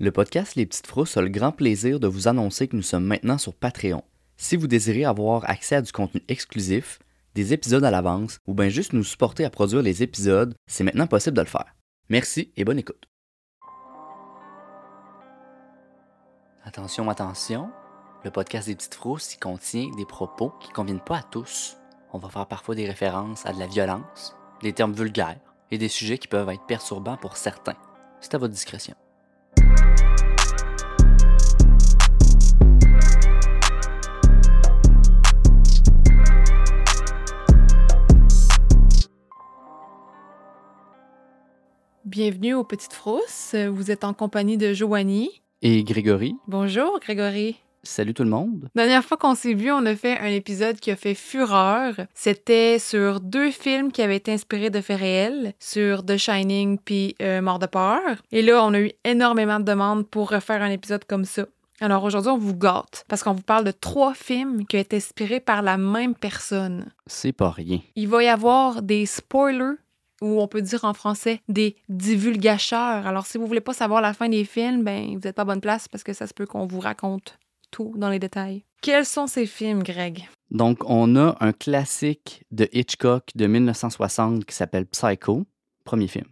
[0.00, 3.04] Le podcast Les Petites Frousses a le grand plaisir de vous annoncer que nous sommes
[3.04, 4.02] maintenant sur Patreon.
[4.36, 6.98] Si vous désirez avoir accès à du contenu exclusif,
[7.36, 11.06] des épisodes à l'avance ou bien juste nous supporter à produire les épisodes, c'est maintenant
[11.06, 11.76] possible de le faire.
[12.08, 13.04] Merci et bonne écoute.
[16.64, 17.70] Attention, attention,
[18.24, 21.76] le podcast des Petites Frousses contient des propos qui ne conviennent pas à tous.
[22.12, 25.38] On va faire parfois des références à de la violence, des termes vulgaires
[25.70, 27.76] et des sujets qui peuvent être perturbants pour certains.
[28.20, 28.96] C'est à votre discrétion.
[42.04, 43.54] Bienvenue aux Petites Frousses.
[43.54, 45.30] Vous êtes en compagnie de Joanie.
[45.62, 47.56] Et Grégory, Bonjour, Grégory.
[47.82, 48.68] salut tout le monde.
[48.74, 51.94] La dernière fois qu'on s'est vu, on a fait un épisode qui a fait fureur.
[52.12, 57.14] C'était sur deux films qui avaient été inspirés de faits réels, sur The Shining puis
[57.22, 58.00] euh, Mort de peur.
[58.32, 61.46] Et là, on a eu énormément de demandes pour refaire un épisode comme ça.
[61.80, 64.96] Alors aujourd'hui, on vous gâte parce qu'on vous parle de trois films qui ont été
[64.96, 66.92] inspirés par la même personne.
[67.06, 67.80] C'est pas rien.
[67.96, 69.74] Il va y avoir des spoilers
[70.20, 73.06] ou on peut dire en français des divulgateurs.
[73.06, 75.44] Alors si vous voulez pas savoir la fin des films, ben vous n'êtes pas à
[75.46, 77.38] bonne place parce que ça se peut qu'on vous raconte
[77.70, 78.64] tout dans les détails.
[78.82, 80.28] Quels sont ces films, Greg?
[80.50, 85.44] Donc, on a un classique de Hitchcock de 1960 qui s'appelle Psycho,
[85.84, 86.26] premier film.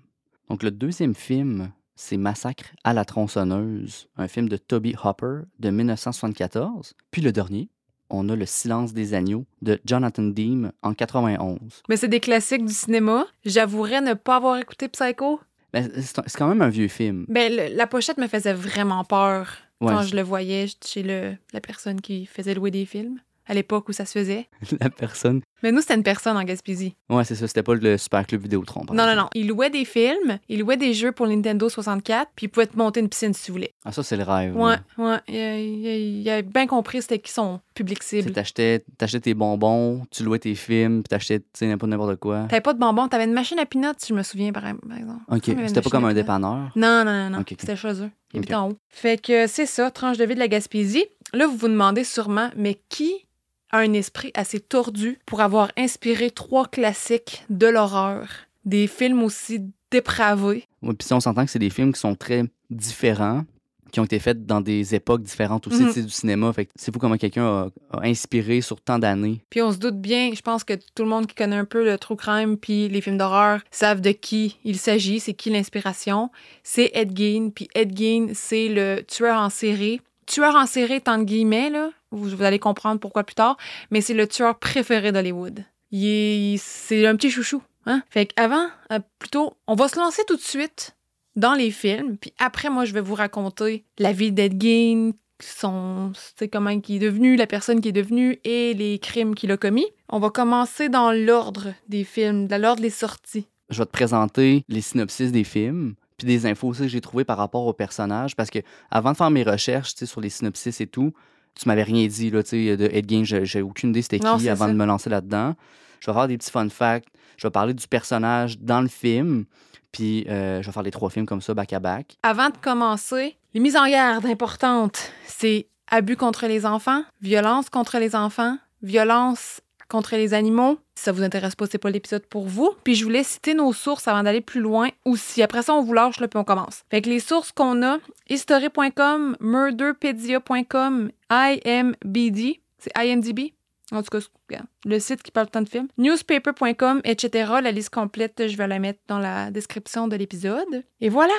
[0.48, 5.70] Donc, le deuxième film, c'est Massacre à la tronçonneuse, un film de Toby Hopper de
[5.70, 6.94] 1974.
[7.10, 7.70] Puis le dernier,
[8.12, 11.58] on a Le silence des agneaux de Jonathan Demme en 91.
[11.88, 13.26] Mais c'est des classiques du cinéma.
[13.44, 15.40] J'avouerais ne pas avoir écouté Psycho.
[15.74, 17.24] Mais c'est c'est quand même un vieux film.
[17.28, 19.48] Ben, le- la pochette me faisait vraiment peur
[19.80, 23.18] Ouais, quand je le voyais chez le, la personne qui faisait louer des films,
[23.52, 24.48] à l'époque où ça se faisait.
[24.80, 25.42] la personne.
[25.62, 26.96] Mais nous, c'était une personne en Gaspésie.
[27.08, 28.84] Ouais, c'est ça, c'était pas le Super Club Vidéotron.
[28.92, 29.28] Non, non, non.
[29.34, 32.76] Il louait des films, il louait des jeux pour Nintendo 64, puis il pouvait te
[32.76, 33.72] monter une piscine si tu voulais.
[33.84, 34.56] Ah, ça, c'est le rêve.
[34.56, 35.18] Ouais, ouais.
[35.28, 38.32] Il, a- il a- il a bien compris c'était qui son public cible.
[38.32, 42.46] T'achetais t'achetais tes bonbons, tu louais tes films, puis t'achetais tu sais, n'importe quoi.
[42.48, 44.98] T'avais pas de bonbons, t'avais une machine à peanuts, si je me souviens, par, par
[44.98, 45.20] exemple.
[45.28, 46.70] Ok, avait c'était pas comme un dépanneur?
[46.74, 47.38] Non, non, non, non.
[47.40, 47.58] Ok, ok.
[47.60, 48.10] C'était chez eux.
[48.54, 48.76] En haut.
[48.88, 51.04] Fait que c'est ça, tranche de vie de la Gaspésie.
[51.34, 53.26] Là, vous vous demandez sûrement, mais qui
[53.72, 58.28] a un esprit assez tordu pour avoir inspiré trois classiques de l'horreur?
[58.64, 60.68] Des films aussi dépravés.
[60.82, 63.44] Ouais, Puis si on s'entend que c'est des films qui sont très différents,
[63.92, 66.52] qui ont été faits dans des époques différentes aussi sais, du cinéma.
[66.52, 69.42] Fait que c'est fou comment quelqu'un a, a inspiré sur tant d'années.
[69.50, 71.84] Puis on se doute bien, je pense que tout le monde qui connaît un peu
[71.84, 76.30] le true crime puis les films d'horreur savent de qui il s'agit, c'est qui l'inspiration.
[76.64, 80.00] C'est Ed Gein, puis Ed Gein, c'est le tueur en série.
[80.32, 83.58] Tueur en série, entre guillemets, là, vous, allez comprendre pourquoi plus tard,
[83.90, 85.62] mais c'est le tueur préféré d'Hollywood.
[85.92, 87.62] C'est un petit chouchou.
[87.84, 88.02] Hein?
[88.08, 90.96] Fait qu'avant, euh, plutôt, on va se lancer tout de suite
[91.36, 96.12] dans les films, puis après, moi, je vais vous raconter la vie d'Ed Gein, son,
[96.50, 99.88] comment il est devenu, la personne qui est devenue et les crimes qu'il a commis.
[100.08, 103.48] On va commencer dans l'ordre des films, dans l'ordre des sorties.
[103.68, 107.24] Je vais te présenter les synopsis des films, puis des infos aussi que j'ai trouvées
[107.24, 108.36] par rapport aux personnages.
[108.36, 108.58] Parce que
[108.90, 111.12] avant de faire mes recherches sur les synopsis et tout,
[111.54, 113.24] tu m'avais rien dit là, de Ed Gein.
[113.24, 114.72] J'ai aucune idée c'était qui avant ça.
[114.72, 115.54] de me lancer là-dedans.
[116.00, 117.08] Je vais faire des petits fun facts.
[117.36, 119.44] Je vais parler du personnage dans le film.
[119.92, 122.16] Puis euh, je vais faire les trois films comme ça, back à back.
[122.22, 127.98] Avant de commencer, les mises en garde importantes, c'est abus contre les enfants, violence contre
[127.98, 129.60] les enfants, violence
[129.92, 130.78] contre les animaux.
[130.94, 132.74] Si ça vous intéresse pas, c'est pas l'épisode pour vous.
[132.82, 135.42] Puis je voulais citer nos sources avant d'aller plus loin aussi.
[135.42, 136.82] Après ça, on vous lâche là puis on commence.
[136.90, 137.98] Fait que les sources qu'on a,
[138.30, 143.52] history.com, murderpedia.com, IMBD, c'est IMDb.
[143.92, 145.88] En tout cas, le site qui parle tant de films.
[145.98, 147.52] Newspaper.com, etc.
[147.62, 150.84] La liste complète, je vais la mettre dans la description de l'épisode.
[151.02, 151.34] Et voilà,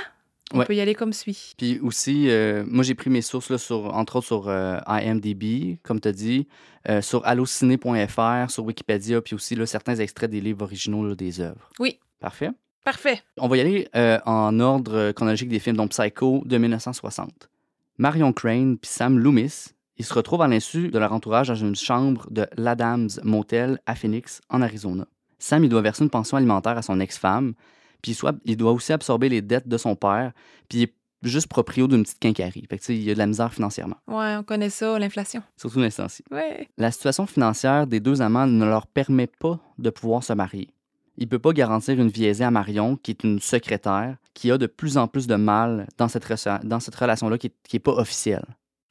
[0.52, 0.66] on Ouais.
[0.66, 1.54] peut y aller comme suit.
[1.58, 5.78] Puis aussi, euh, moi, j'ai pris mes sources, là, sur, entre autres sur euh, IMDb,
[5.84, 6.48] comme tu as dit,
[6.90, 11.40] euh, sur allociné.fr, sur Wikipédia, puis aussi là, certains extraits des livres originaux là, des
[11.42, 11.70] œuvres.
[11.80, 12.00] Oui.
[12.20, 12.50] Parfait.
[12.84, 13.22] Parfait.
[13.38, 13.88] On va y aller
[14.26, 17.50] en ordre chronologique des films, donc Psycho de 1960.
[17.98, 19.68] Marion Crane puis Sam Loomis,
[19.98, 23.96] ils se retrouvent à l'insu de leur entourage dans une chambre de l'Adams Motel à
[23.96, 25.06] Phoenix, en Arizona.
[25.40, 27.54] Sam, il doit verser une pension alimentaire à son ex-femme,
[28.04, 30.32] puis il, soit- il doit aussi absorber les dettes de son père,
[30.70, 32.68] puis il est juste proprio d'une petite quincaillerie.
[32.70, 35.00] Fait que, tu sais, il y a de la misère financièrement, Ouais, on connaît ça,
[35.00, 35.42] l'inflation.
[35.58, 36.24] surtout l'instant-ci.
[36.30, 36.68] Ouais.
[36.78, 40.70] La situation financière des deux amants ne leur permet pas de pouvoir se marier.
[41.18, 44.58] Il peut pas garantir une vie aisée à Marion, qui est une secrétaire, qui a
[44.58, 47.76] de plus en plus de mal dans cette, re- dans cette relation-là qui est, qui
[47.78, 48.46] est pas officielle.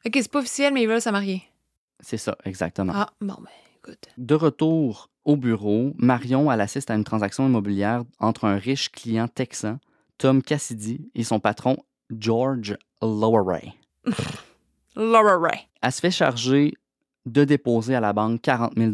[0.07, 1.43] Ok, c'est pas officiel, mais ils veulent se marier.
[2.01, 2.93] C'est ça, exactement.
[2.97, 4.07] Ah, bon, ben, écoute.
[4.19, 9.29] De retour au bureau, Marion elle assiste à une transaction immobilière entre un riche client
[9.29, 9.79] texan,
[10.19, 11.77] Tom Cassidy, et son patron,
[12.11, 13.73] George Laura Ray.
[14.97, 15.61] Laura Ray.
[15.81, 16.75] Elle se fait charger
[17.27, 18.93] de déposer à la banque 40 000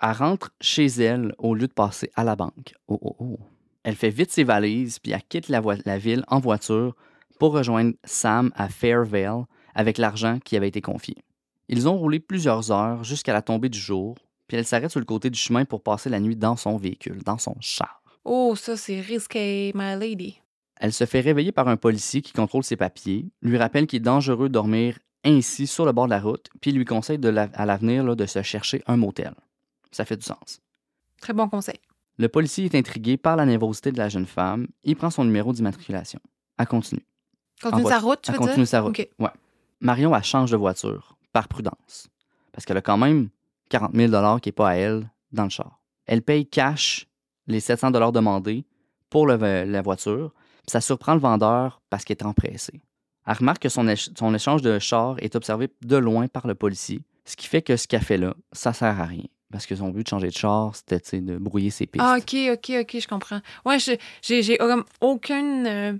[0.00, 2.74] Elle rentre chez elle au lieu de passer à la banque.
[2.88, 3.38] Oh, oh, oh.
[3.82, 6.96] Elle fait vite ses valises, puis elle quitte la ville en voiture
[7.38, 9.44] pour rejoindre Sam à Fairvale
[9.74, 11.16] avec l'argent qui avait été confié.
[11.68, 15.06] Ils ont roulé plusieurs heures jusqu'à la tombée du jour, puis elle s'arrête sur le
[15.06, 18.02] côté du chemin pour passer la nuit dans son véhicule, dans son char.
[18.24, 20.40] Oh, ça, c'est risqué, my lady.
[20.76, 24.00] Elle se fait réveiller par un policier qui contrôle ses papiers, lui rappelle qu'il est
[24.00, 27.48] dangereux de dormir ainsi sur le bord de la route, puis lui conseille de la-
[27.54, 29.34] à l'avenir là, de se chercher un motel.
[29.92, 30.60] Ça fait du sens.
[31.20, 31.78] Très bon conseil.
[32.18, 34.66] Le policier est intrigué par la nervosité de la jeune femme.
[34.84, 36.20] Il prend son numéro d'immatriculation.
[36.58, 37.04] Elle continue.
[37.62, 38.68] Continue sa route, tu Elle veux continue dire?
[38.68, 38.98] sa route.
[39.18, 39.30] Ouais.
[39.80, 42.08] Marion, elle change de voiture, par prudence.
[42.52, 43.28] Parce qu'elle a quand même
[43.68, 45.80] 40 000 qui n'est pas à elle dans le char.
[46.06, 47.06] Elle paye cash
[47.46, 48.64] les 700 demandés
[49.10, 50.32] pour le- la voiture.
[50.66, 52.80] Puis ça surprend le vendeur parce qu'il est empressé.
[53.26, 56.54] Elle remarque que son, éch- son échange de char est observé de loin par le
[56.54, 59.24] policier, ce qui fait que ce qu'elle fait là, ça sert à rien.
[59.50, 62.04] Parce que son but de changer de char, c'était de brouiller ses pistes.
[62.06, 63.40] Ah, OK, OK, OK, je comprends.
[63.64, 64.58] Ouais, j'ai
[65.00, 65.66] aucune...
[65.66, 65.92] euh,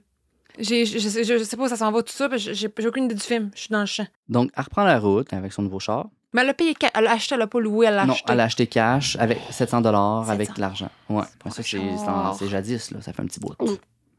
[0.58, 3.04] j'ai- je, je, sais- je sais pas où ça s'en va, tout ça, j'ai aucune
[3.04, 3.50] idée du film.
[3.54, 4.06] Je suis dans le champ.
[4.28, 6.08] Donc, elle reprend la route avec son nouveau char.
[6.34, 6.74] Mais elle a payé...
[6.94, 8.32] Elle l'a acheté, elle l'a pas loué, elle l'a Non, acheté.
[8.32, 10.60] elle a acheté cash avec 700 dollars avec 700.
[10.60, 10.90] l'argent.
[11.08, 13.54] Ouais, ça c'est jadis là, ça fait un petit bout.
[13.60, 13.76] Mm.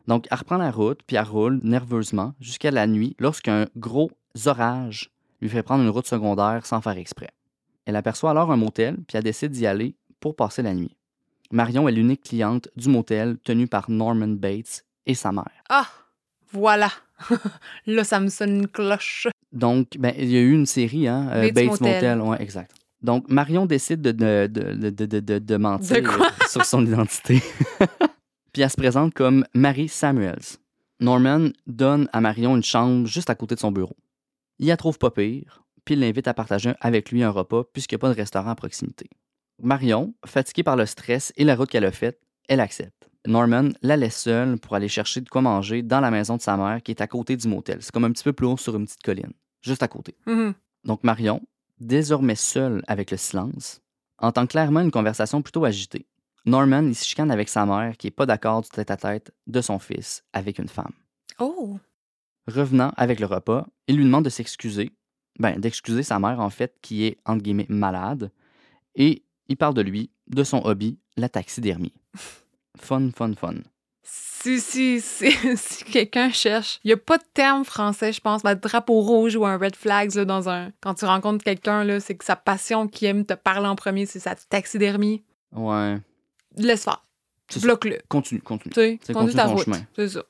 [0.07, 4.11] Donc elle reprend la route puis elle roule nerveusement jusqu'à la nuit lorsqu'un gros
[4.45, 7.29] orage lui fait prendre une route secondaire sans faire exprès.
[7.85, 10.95] Elle aperçoit alors un motel puis elle décide d'y aller pour passer la nuit.
[11.51, 15.51] Marion est l'unique cliente du motel tenu par Norman Bates et sa mère.
[15.69, 15.87] Ah,
[16.51, 16.89] voilà.
[17.85, 19.27] là, ça me sonne une cloche.
[19.55, 22.17] Donc, ben, il y a eu une série, hein, euh, Bates Bates, Motel.
[22.17, 22.21] Motel.
[22.21, 22.71] ouais, exact.
[23.01, 26.19] Donc, Marion décide de, de, de, de, de, de- de mentir
[26.49, 27.41] sur son identité.
[28.53, 30.57] Puis elle se présente comme Mary Samuels.
[30.99, 33.95] Norman donne à Marion une chambre juste à côté de son bureau.
[34.59, 37.95] Il la trouve pas pire, puis il l'invite à partager avec lui un repas puisqu'il
[37.95, 39.09] n'y a pas de restaurant à proximité.
[39.61, 43.09] Marion, fatiguée par le stress et la route qu'elle a faite, elle accepte.
[43.27, 46.55] Norman la laisse seule pour aller chercher de quoi manger dans la maison de sa
[46.55, 47.79] mère qui est à côté du motel.
[47.81, 49.33] C'est comme un petit peu plus haut sur une petite colline,
[49.65, 50.15] juste à côté.
[50.25, 50.53] Mhm.
[50.83, 51.41] Donc Marion,
[51.79, 53.81] désormais seule avec le silence,
[54.19, 56.05] entend clairement une conversation plutôt agitée.
[56.45, 59.79] Norman, il se chicane avec sa mère qui est pas d'accord du tête-à-tête de son
[59.79, 60.93] fils avec une femme.
[61.39, 61.77] Oh,
[62.47, 64.91] Revenant avec le repas, il lui demande de s'excuser,
[65.39, 68.31] ben d'excuser sa mère en fait qui est entre guillemets malade,
[68.93, 71.93] et il parle de lui, de son hobby, la taxidermie.
[72.77, 73.55] Fun, fun, fun.
[74.07, 78.43] Si, si, si, si quelqu'un cherche, il n'y a pas de terme français, je pense,
[78.43, 80.71] ben, drapeau rouge ou un red flags là, dans un.
[80.81, 84.05] Quand tu rencontres quelqu'un, là, c'est que sa passion qui aime te parler en premier,
[84.05, 85.23] c'est sa taxidermie.
[85.51, 85.97] Ouais.
[86.57, 87.03] Laisse faire.
[87.61, 87.97] Bloque-le.
[88.07, 88.73] Continue, continue.
[88.73, 89.65] Tu sais, continue ta route.
[89.65, 89.81] chemin.
[89.95, 90.23] C'est ça.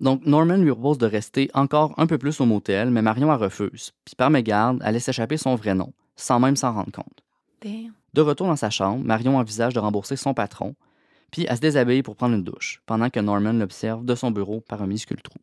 [0.00, 3.40] Donc, Norman lui propose de rester encore un peu plus au motel, mais Marion elle
[3.40, 3.92] refuse.
[4.04, 7.24] Puis par mégarde, elle laisse échapper son vrai nom, sans même s'en rendre compte.
[7.62, 7.92] Damn.
[8.12, 10.74] De retour dans sa chambre, Marion envisage de rembourser son patron,
[11.30, 14.60] puis elle se déshabille pour prendre une douche, pendant que Norman l'observe de son bureau
[14.60, 15.38] par un minuscule trou.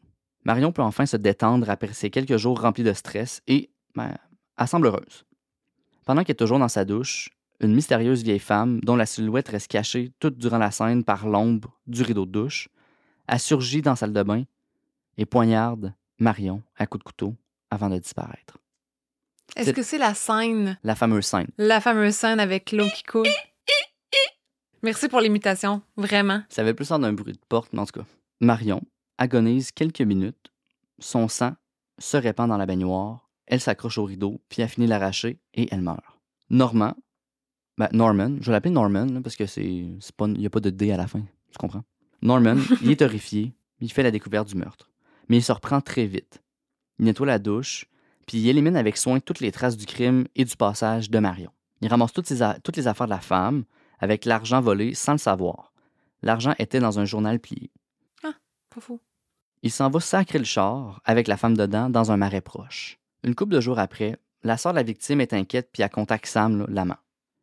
[0.45, 4.13] Marion peut enfin se détendre après ces quelques jours remplis de stress et, ben,
[4.57, 5.25] elle semble heureuse.
[6.05, 7.29] Pendant qu'elle est toujours dans sa douche,
[7.61, 11.79] une mystérieuse vieille femme, dont la silhouette reste cachée toute durant la scène par l'ombre
[11.87, 12.67] du rideau de douche,
[13.27, 14.43] a surgi dans la salle de bain
[15.17, 17.35] et poignarde Marion à coups de couteau
[17.71, 18.57] avant de disparaître.
[19.55, 21.47] Est-ce que c'est la scène, La fameuse scène.
[21.57, 23.27] la fameuse scène avec l'eau qui coule?
[24.83, 26.43] Merci pour l'imitation, vraiment.
[26.49, 28.05] Ça avait plus l'air d'un bruit de porte, mais en tout cas.
[28.41, 28.81] Marion
[29.17, 30.51] agonise quelques minutes.
[30.99, 31.53] Son sang
[31.99, 33.29] se répand dans la baignoire.
[33.45, 36.03] Elle s'accroche au rideau, puis elle finit l'arracher et elle meurt.
[36.49, 36.95] Normand,
[37.77, 40.49] ben Norman, je vais l'appeler Norman là, parce que c'est, c'est pas, il n'y a
[40.49, 41.83] pas de D à la fin, tu comprends?
[42.21, 44.89] Norman, il est horrifié, il fait la découverte du meurtre.
[45.29, 46.41] Mais il se reprend très vite.
[46.99, 47.85] Il nettoie la douche,
[48.27, 51.51] puis il élimine avec soin toutes les traces du crime et du passage de Marion.
[51.81, 53.63] Il ramasse toutes, ses a- toutes les affaires de la femme,
[53.99, 55.73] avec l'argent volé sans le savoir.
[56.21, 57.71] L'argent était dans un journal plié.
[58.21, 58.99] Pas fou.
[59.61, 62.97] Il s'en va sacrer le char avec la femme dedans dans un marais proche.
[63.23, 66.25] Une couple de jours après, la sœur de la victime est inquiète puis elle contacte
[66.25, 66.97] Sam, l'amant.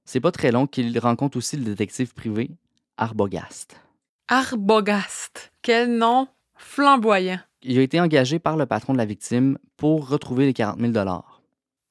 [0.05, 2.51] C'est pas très long qu'il rencontre aussi le détective privé
[2.97, 3.81] Arbogast.
[4.29, 5.53] Arbogast.
[5.63, 7.41] Quel nom flamboyant.
[7.63, 10.93] Il a été engagé par le patron de la victime pour retrouver les 40 000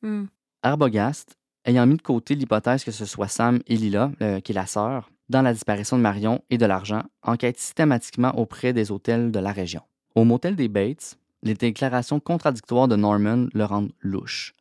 [0.01, 0.25] Hmm.
[0.63, 1.37] Arbogast,
[1.69, 4.11] ayant mis de côté l'hypothèse que ce soit Sam et Lila,
[4.43, 8.73] qui est la sœur, dans la disparition de Marion et de l'argent, enquête systématiquement auprès
[8.73, 9.81] des hôtels de la région.
[10.15, 14.55] Au motel des Bates, les déclarations contradictoires de Norman le rendent louche.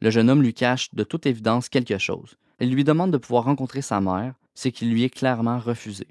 [0.00, 2.36] Le jeune homme lui cache de toute évidence quelque chose.
[2.60, 6.06] Il lui demande de pouvoir rencontrer sa mère, ce qui lui est clairement refusé.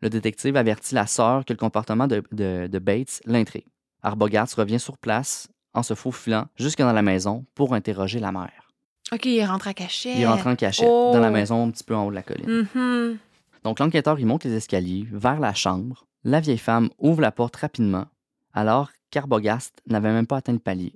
[0.00, 3.66] Le détective avertit la sœur que le comportement de, de- de Bates l'intrigue.
[4.02, 8.72] Arbogast revient sur place en se faufilant jusque dans la maison pour interroger la mère.
[9.12, 10.16] OK, il rentre à cachette.
[10.16, 11.10] Il rentre en cachette Oh.
[11.12, 12.66] dans la maison un petit peu en haut de la colline.
[12.74, 13.18] Mhm.
[13.62, 16.04] Donc l'enquêteur il monte les escaliers vers la chambre.
[16.24, 18.06] La vieille femme ouvre la porte rapidement
[18.54, 20.94] alors qu'Arbogast n'avait même pas atteint le palier.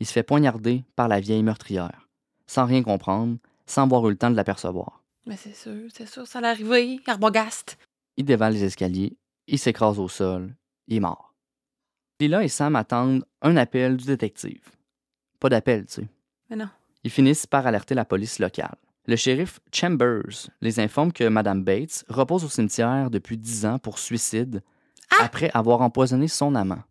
[0.00, 2.08] Il se fait poignarder par la vieille meurtrière,
[2.46, 3.36] sans rien comprendre,
[3.66, 5.02] sans avoir eu le temps de l'apercevoir.
[5.26, 7.00] Mais c'est sûr, c'est sûr, ça allait arriver.
[7.06, 7.76] Arbogast.
[8.16, 9.16] Il dévale les escaliers,
[9.48, 10.54] il s'écrase au sol,
[10.86, 11.34] il est mort.
[12.20, 14.62] Lila et Sam attendent un appel du détective.
[15.40, 16.08] Pas d'appel, tu sais.
[16.50, 16.68] Mais non.
[17.04, 18.76] Ils finissent par alerter la police locale.
[19.06, 23.98] Le shérif Chambers les informe que Mme Bates repose au cimetière depuis 10 ans pour
[23.98, 24.62] suicide
[25.20, 26.82] après avoir empoisonné son amant.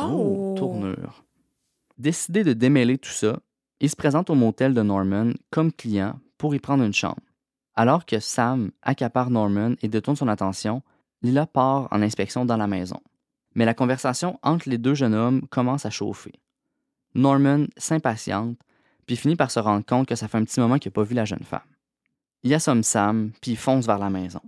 [0.00, 0.54] Oh!
[0.56, 1.24] tournure.
[1.98, 3.38] Décidé de démêler tout ça,
[3.80, 7.20] il se présente au motel de Norman comme client pour y prendre une chambre.
[7.74, 10.82] Alors que Sam accapare Norman et détourne son attention,
[11.22, 13.00] Lila part en inspection dans la maison.
[13.54, 16.32] Mais la conversation entre les deux jeunes hommes commence à chauffer.
[17.14, 18.58] Norman s'impatiente,
[19.06, 21.02] puis finit par se rendre compte que ça fait un petit moment qu'il n'a pas
[21.02, 21.60] vu la jeune femme.
[22.42, 24.40] Il assomme Sam, puis il fonce vers la maison.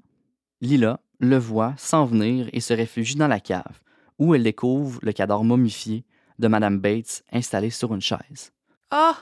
[0.60, 3.80] Lila le voit s'en venir et se réfugie dans la cave,
[4.18, 6.04] où elle découvre le cadavre momifié
[6.38, 8.52] de Madame Bates installé sur une chaise.
[8.90, 9.16] Ah!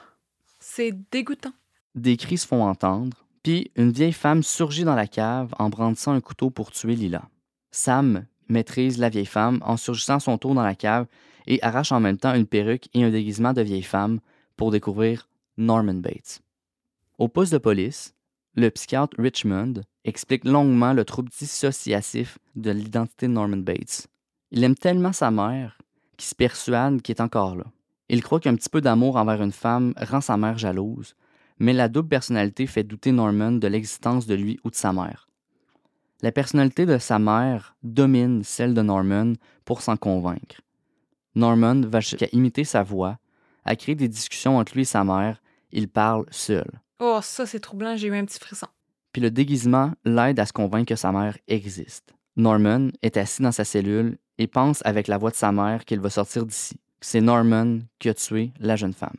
[0.66, 1.52] c'est dégoûtant.
[1.94, 6.12] Des cris se font entendre, puis une vieille femme surgit dans la cave en brandissant
[6.12, 7.28] un couteau pour tuer Lila.
[7.70, 11.06] Sam maîtrise la vieille femme en surgissant son tour dans la cave
[11.46, 14.20] et arrache en même temps une perruque et un déguisement de vieille femme
[14.56, 16.40] pour découvrir Norman Bates.
[17.18, 18.14] Au poste de police,
[18.54, 24.08] le psychiatre Richmond explique longuement le trouble dissociatif de l'identité de Norman Bates.
[24.50, 25.78] Il aime tellement sa mère
[26.16, 27.64] qu'il se persuade qu'il est encore là.
[28.08, 31.16] Il croit qu'un petit peu d'amour envers une femme rend sa mère jalouse,
[31.58, 35.28] mais la double personnalité fait douter Norman de l'existence de lui ou de sa mère.
[36.20, 39.34] La personnalité de sa mère domine celle de Norman
[39.64, 40.60] pour s'en convaincre.
[41.34, 43.18] Norman va jusqu'à imiter sa voix,
[43.64, 45.42] à créer des discussions entre lui et sa mère,
[45.72, 46.68] il parle seul.
[47.00, 48.68] Oh, ça, c'est troublant, j'ai eu un petit frisson.
[49.12, 52.12] Puis le déguisement l'aide à se convaincre que sa mère existe.
[52.36, 56.00] Norman est assis dans sa cellule et pense avec la voix de sa mère qu'il
[56.00, 56.76] va sortir d'ici.
[57.00, 59.16] C'est Norman qui a tué la jeune femme.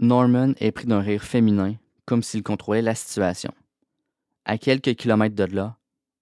[0.00, 3.52] Norman est pris d'un rire féminin, comme s'il contrôlait la situation.
[4.44, 5.76] À quelques kilomètres de là,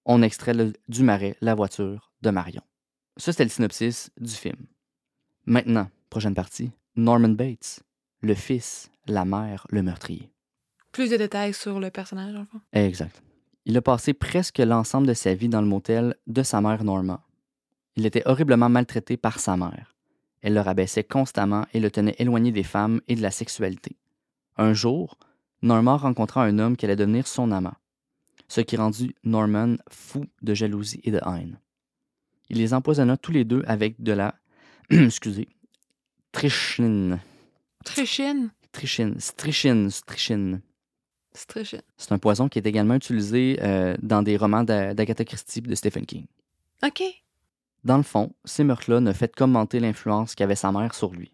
[0.05, 2.61] on extrait le- du marais la voiture de Marion.
[3.17, 4.67] Ça, c'était le synopsis du film.
[5.45, 7.81] Maintenant, prochaine partie, Norman Bates,
[8.21, 10.29] le fils, la mère, le meurtrier.
[10.91, 12.61] Plus de détails sur le personnage, enfin.
[12.71, 13.23] Exact.
[13.65, 17.25] Il a passé presque l'ensemble de sa vie dans le motel de sa mère Norma.
[17.95, 19.95] Il était horriblement maltraité par sa mère.
[20.41, 23.97] Elle le rabaissait constamment et le tenait éloigné des femmes et de la sexualité.
[24.57, 25.17] Un jour,
[25.63, 27.75] Norma rencontra un homme qui allait devenir son amant,
[28.47, 31.57] ce qui rendit Norman fou de jalousie et de haine.
[32.49, 34.35] Il les empoisonna tous les deux avec de la,
[34.89, 35.47] excusez,
[36.33, 37.19] trichine,
[37.85, 38.49] Trichine.
[38.73, 40.61] trichine, strichine, strichine.
[41.97, 45.61] C'est un poison qui est également utilisé euh, dans des romans d'A- d'Agatha Christie et
[45.61, 46.25] de Stephen King.
[46.85, 47.01] OK.
[47.83, 51.31] Dans le fond, ces meurtres-là ne fait commenter l'influence qu'avait sa mère sur lui.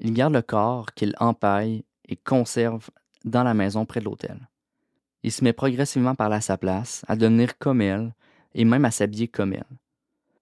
[0.00, 2.90] Il garde le corps qu'il empaille et conserve
[3.24, 4.48] dans la maison près de l'hôtel.
[5.22, 8.12] Il se met progressivement par là à sa place, à devenir comme elle
[8.54, 9.64] et même à s'habiller comme elle.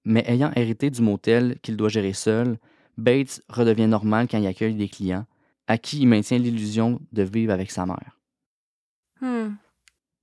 [0.05, 2.59] Mais ayant hérité du motel qu'il doit gérer seul,
[2.99, 5.27] Bates redevient normal quand il accueille des clients,
[5.67, 8.19] à qui il maintient l'illusion de vivre avec sa mère.
[9.21, 9.55] Hmm.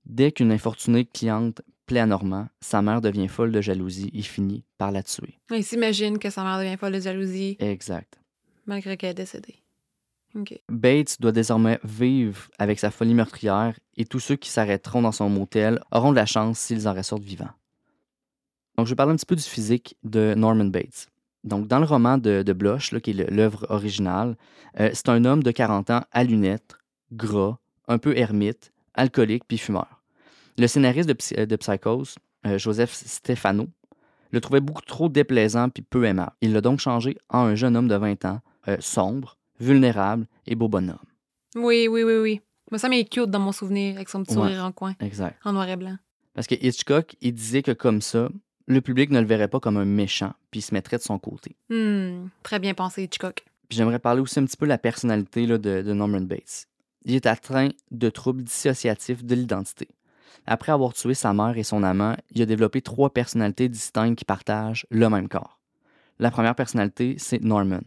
[0.04, 4.64] Dès qu'une infortunée cliente plaît à Normand, sa mère devient folle de jalousie et finit
[4.78, 5.38] par la tuer.
[5.50, 8.20] Il s'imagine que sa mère devient folle de jalousie, Exact.
[8.66, 9.56] malgré qu'elle est décédée.
[10.68, 15.28] Bates doit désormais vivre avec sa folie meurtrière et tous ceux qui s'arrêteront dans son
[15.28, 17.50] motel auront de la chance s'ils en ressortent vivants.
[18.76, 21.09] Donc, je vais parler un petit peu du physique de Norman Bates.
[21.44, 24.36] Donc, dans le roman de, de Bloch, là, qui est l'œuvre originale,
[24.78, 26.76] euh, c'est un homme de 40 ans à lunettes,
[27.12, 30.02] gras, un peu ermite, alcoolique puis fumeur.
[30.58, 32.16] Le scénariste de, Psy- de Psychose,
[32.46, 33.68] euh, Joseph Stefano,
[34.32, 36.32] le trouvait beaucoup trop déplaisant puis peu aimable.
[36.40, 40.54] Il l'a donc changé en un jeune homme de 20 ans, euh, sombre, vulnérable et
[40.54, 40.98] beau bonhomme.
[41.56, 42.40] Oui, oui, oui, oui.
[42.70, 44.42] Moi, ça m'est cute dans mon souvenir, avec son petit Ouais.
[44.48, 45.36] sourire en coin, Exact.
[45.44, 45.96] en noir et blanc.
[46.34, 48.28] Parce que Hitchcock, il disait que comme ça,
[48.70, 51.18] le public ne le verrait pas comme un méchant, puis il se mettrait de son
[51.18, 51.56] côté.
[51.70, 52.28] Hmm.
[52.44, 53.44] Très bien pensé, Hitchcock.
[53.68, 56.68] Puis j'aimerais parler aussi un petit peu de la personnalité là, de, de Norman Bates.
[57.04, 59.88] Il est atteint de troubles dissociatifs de l'identité.
[60.46, 64.24] Après avoir tué sa mère et son amant, il a développé trois personnalités distinctes qui
[64.24, 65.58] partagent le même corps.
[66.20, 67.80] La première personnalité, c'est Norman.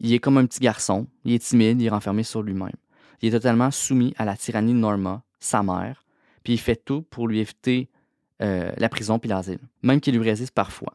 [0.00, 2.76] Il est comme un petit garçon, il est timide, il est renfermé sur lui-même.
[3.20, 6.04] Il est totalement soumis à la tyrannie de Norma, sa mère,
[6.42, 7.88] puis il fait tout pour lui éviter
[8.42, 10.94] euh, la prison puis l'asile, même qu'il lui résiste parfois.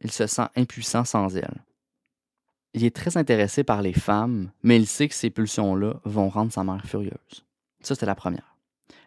[0.00, 1.64] Il se sent impuissant sans elle.
[2.72, 6.52] il est très intéressé par les femmes, mais il sait que ces pulsions-là vont rendre
[6.52, 7.44] sa mère furieuse.
[7.80, 8.56] Ça, c'était la première.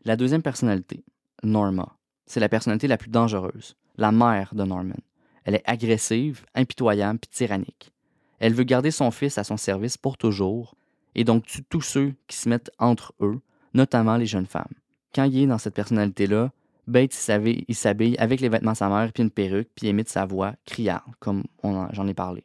[0.05, 1.03] La deuxième personnalité,
[1.43, 4.99] Norma, c'est la personnalité la plus dangereuse, la mère de Norman.
[5.45, 7.91] Elle est agressive, impitoyable puis tyrannique.
[8.39, 10.75] Elle veut garder son fils à son service pour toujours
[11.15, 13.39] et donc tue tous ceux qui se mettent entre eux,
[13.73, 14.73] notamment les jeunes femmes.
[15.13, 16.51] Quand il est dans cette personnalité-là,
[16.87, 17.29] Bates
[17.67, 20.53] il s'habille avec les vêtements de sa mère puis une perruque puis émite sa voix
[20.65, 22.43] criarde, comme j'en ai parlé.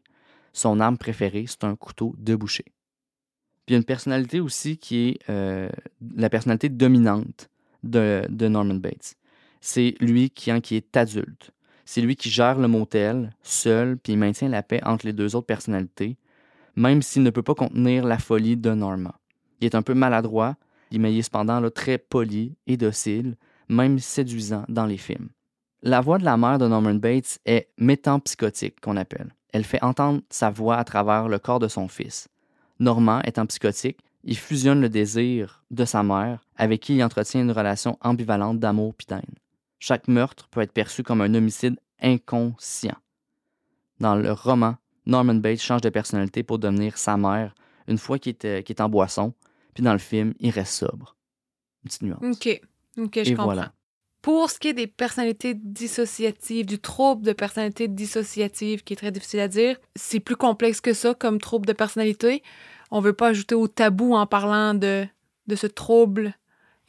[0.52, 2.64] Son arme préférée, c'est un couteau de boucher.
[2.64, 5.68] Puis il y a une personnalité aussi qui est euh,
[6.16, 7.50] la personnalité dominante
[7.83, 9.14] de, Norman Bates.
[9.61, 11.52] C'est lui qui, qui est adulte.
[11.85, 15.37] C'est lui qui gère le motel seul, puis il maintient la paix entre les deux
[15.37, 16.16] autres personnalités,
[16.76, 19.18] même s'il ne peut pas contenir la folie de Norma.
[19.61, 20.57] Il est un peu maladroit,
[20.92, 23.37] mais il est cependant très poli et docile,
[23.68, 25.28] même séduisant dans les films.
[25.82, 29.34] La voix de la mère de Norman Bates est métampsychotique, qu'on appelle.
[29.52, 32.28] Elle fait entendre sa voix à travers le corps de son fils.
[32.80, 37.52] Normand étant psychotique, il fusionne le désir de sa mère, avec qui il entretient une
[37.52, 39.14] relation ambivalente d'amour et
[39.78, 42.96] chaque meurtre peut être perçu comme un homicide inconscient.
[44.00, 47.54] Dans le roman, Norman Bates change de personnalité pour devenir sa mère
[47.87, 49.32] une fois qu'il est, est, en boisson,
[49.75, 51.16] puis dans le film, il reste sobre.
[51.82, 52.37] Une petite nuance.
[52.37, 52.60] OK.
[52.99, 53.67] Je comprends.
[54.21, 59.12] Pour ce qui est des personnalités dissociatives, du trouble de personnalité dissociative, qui est très
[59.12, 62.43] difficile à dire, c'est plus complexe que ça comme trouble de personnalité.
[62.90, 65.07] On veut pas ajouter au tabou en parlant de,
[65.47, 66.35] de ce trouble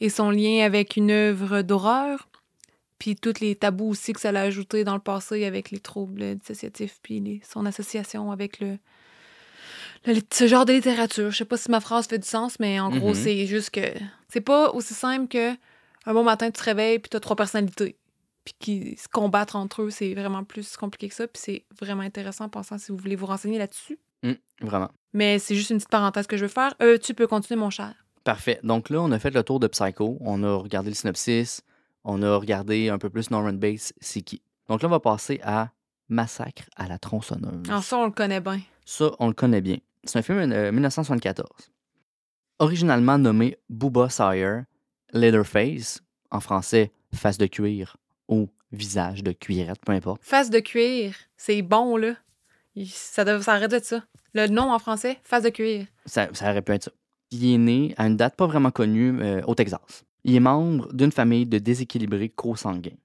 [0.00, 2.30] et son lien avec une œuvre d'horreur
[3.00, 6.36] puis tous les tabous aussi que ça l'a ajouté dans le passé avec les troubles
[6.36, 8.78] dissociatifs, puis son association avec le,
[10.30, 11.30] ce genre de littérature.
[11.30, 13.22] Je sais pas si ma phrase fait du sens, mais en gros, mm-hmm.
[13.22, 13.80] c'est juste que
[14.28, 15.54] c'est pas aussi simple que
[16.06, 17.96] un bon matin, tu te réveilles, puis tu as trois personnalités.
[18.44, 21.26] Puis qui se combattre entre eux, c'est vraiment plus compliqué que ça.
[21.26, 23.98] Puis c'est vraiment intéressant en pensant si vous voulez vous renseigner là-dessus.
[24.22, 24.90] Mm, vraiment.
[25.12, 26.74] Mais c'est juste une petite parenthèse que je veux faire.
[26.80, 27.94] Euh, tu peux continuer, mon cher.
[28.24, 28.60] Parfait.
[28.62, 30.16] Donc là, on a fait le tour de Psycho.
[30.20, 31.62] On a regardé le synopsis
[32.04, 34.42] on a regardé un peu plus Norman Bates, c'est qui?
[34.68, 35.70] Donc là, on va passer à
[36.08, 37.66] Massacre à la tronçonneuse.
[37.68, 38.60] Ah, ça, on le connaît bien.
[38.84, 39.78] Ça, on le connaît bien.
[40.04, 41.48] C'est un film de 1974.
[42.58, 44.64] Originalement nommé Booba Sire,
[45.12, 47.96] Leatherface, en français, face de cuir
[48.28, 50.22] ou visage de cuirette, peu importe.
[50.24, 52.14] Face de cuir, c'est bon, là.
[52.86, 54.04] Ça, devrait, ça de ça.
[54.32, 55.86] Le nom en français, face de cuir.
[56.06, 56.92] Ça, ça aurait pu être ça.
[57.32, 60.04] Il est né à une date pas vraiment connue euh, au Texas.
[60.24, 62.96] Il est membre d'une famille de déséquilibrés co-sanguins.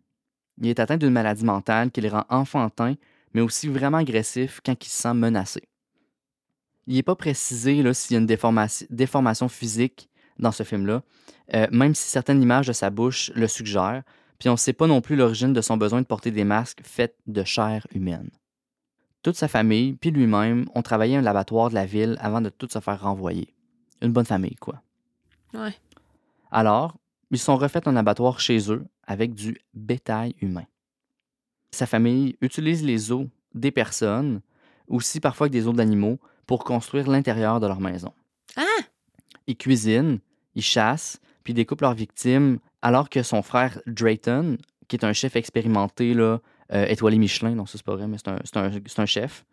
[0.62, 2.96] Il est atteint d'une maladie mentale qui le rend enfantin,
[3.34, 5.64] mais aussi vraiment agressif quand il se sent menacé.
[6.88, 8.28] Il n'est pas précisé s'il y a une
[8.90, 10.10] déformation, physique
[10.40, 11.02] dans ce film-là,
[11.54, 14.04] euh, même si certaines images de sa bouche le suggèrent,
[14.40, 16.82] puis on ne sait pas non plus l'origine de son besoin de porter des masques
[16.84, 18.30] faits de chair humaine.
[19.22, 22.50] Toute sa famille, puis lui-même, ont travaillé à un laboratoire de la ville avant de
[22.50, 23.54] tout se faire renvoyer.
[24.02, 24.82] Une bonne famille, quoi.
[25.54, 25.74] Ouais.
[26.52, 26.96] Alors,
[27.32, 30.66] ils sont refaits un abattoir chez eux avec du bétail humain.
[31.72, 34.42] Sa famille utilise les os des personnes,
[34.88, 38.14] aussi parfois avec des os d'animaux, pour construire l'intérieur de leur maison.
[38.56, 38.62] Ah!
[39.48, 40.20] Ils cuisinent,
[40.56, 45.36] ils chassent, puis découpent leurs victimes, alors que son frère Drayton, qui est un chef
[45.36, 46.40] expérimenté, là,
[46.74, 49.46] euh, étoilé Michelin, non, ça c'est pas vrai, mais c'est un, chef,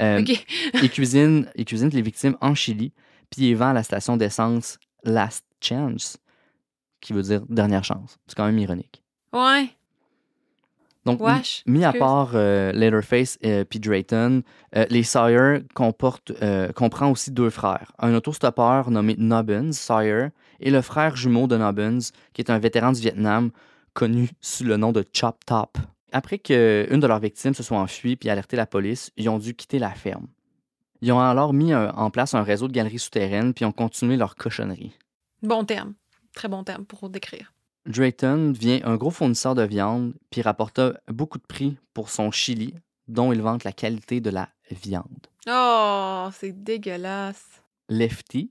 [0.00, 0.24] euh,
[0.82, 2.92] il, cuisine, il cuisine les victimes en Chili,
[3.30, 6.18] puis il vend à la station d'essence Last Chance,
[7.00, 8.18] qui veut dire dernière chance.
[8.26, 9.02] C'est quand même ironique.
[9.32, 9.68] Ouais.
[11.04, 11.20] Donc,
[11.66, 14.42] mis à part euh, Leatherface et puis Drayton,
[14.74, 17.92] euh, les Sawyer comportent, euh, comprend aussi deux frères.
[17.98, 20.28] Un autostoppeur nommé Nobbins Sawyer
[20.60, 21.98] et le frère jumeau de Nobbins,
[22.32, 23.50] qui est un vétéran du Vietnam
[23.92, 25.76] connu sous le nom de Chop Top.
[26.12, 29.54] Après qu'une de leurs victimes se soit enfuie puis alerté la police, ils ont dû
[29.54, 30.26] quitter la ferme.
[31.02, 34.36] Ils ont alors mis en place un réseau de galeries souterraines puis ont continué leur
[34.36, 34.96] cochonnerie.
[35.42, 35.94] Bon terme.
[36.34, 37.52] Très bon terme pour décrire.
[37.86, 42.74] Drayton devient un gros fournisseur de viande puis rapporta beaucoup de prix pour son chili,
[43.08, 45.26] dont il vante la qualité de la viande.
[45.46, 47.62] Oh, c'est dégueulasse.
[47.90, 48.50] Lefty,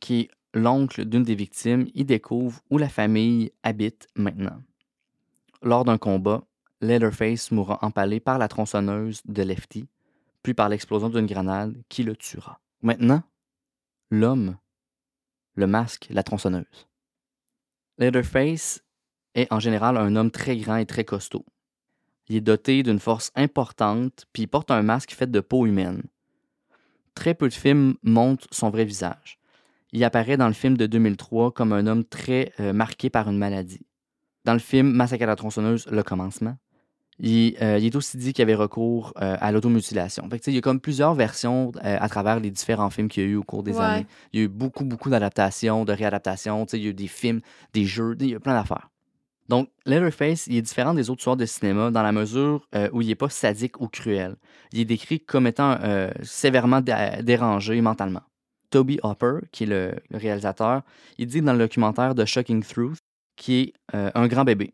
[0.00, 4.62] qui est l'oncle d'une des victimes, y découvre où la famille habite maintenant.
[5.62, 6.42] Lors d'un combat,
[6.80, 9.86] Leatherface mourra empalé par la tronçonneuse de Lefty,
[10.42, 12.60] puis par l'explosion d'une grenade qui le tuera.
[12.82, 13.22] Maintenant,
[14.10, 14.56] l'homme,
[15.54, 16.86] le masque, la tronçonneuse.
[17.98, 18.82] Leatherface
[19.34, 21.44] est en général un homme très grand et très costaud.
[22.28, 26.02] Il est doté d'une force importante, puis il porte un masque fait de peau humaine.
[27.14, 29.38] Très peu de films montrent son vrai visage.
[29.92, 33.38] Il apparaît dans le film de 2003 comme un homme très euh, marqué par une
[33.38, 33.86] maladie.
[34.44, 36.56] Dans le film Massacre à la tronçonneuse, le commencement,
[37.20, 40.28] Il, euh, il est aussi dit qu'il avait recours euh, à l'automutilation.
[40.28, 43.22] Fait que, il y a comme plusieurs versions euh, à travers les différents films qu'il
[43.22, 43.84] y a eu au cours des Ouais.
[43.84, 44.06] années.
[44.32, 46.64] Il y a eu beaucoup, beaucoup d'adaptations, de réadaptations.
[46.72, 47.40] Il y a eu des films,
[47.72, 48.90] des jeux, il y a plein d'affaires.
[49.48, 53.08] Donc, Leatherface, il est différent des autres tueurs de cinéma dans la mesure où il
[53.08, 54.36] n'est pas sadique ou cruel.
[54.72, 55.78] Il est décrit comme étant
[56.22, 58.22] sévèrement dé- dérangé mentalement.
[58.70, 60.80] Toby Hopper, qui est le, le réalisateur,
[61.18, 62.98] il dit dans le documentaire The Shocking Truth
[63.36, 64.72] qu'il est un grand bébé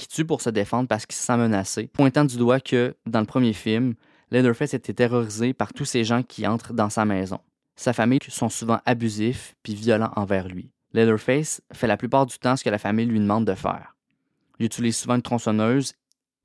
[0.00, 3.20] qui tue pour se défendre parce qu'il se sent menacé, pointant du doigt que, dans
[3.20, 3.94] le premier film,
[4.30, 7.38] Leatherface était terrorisé par tous ces gens qui entrent dans sa maison.
[7.76, 10.70] Sa famille sont souvent abusifs puis violents envers lui.
[10.94, 13.94] Leatherface fait la plupart du temps ce que la famille lui demande de faire.
[14.58, 15.92] Il utilise souvent une tronçonneuse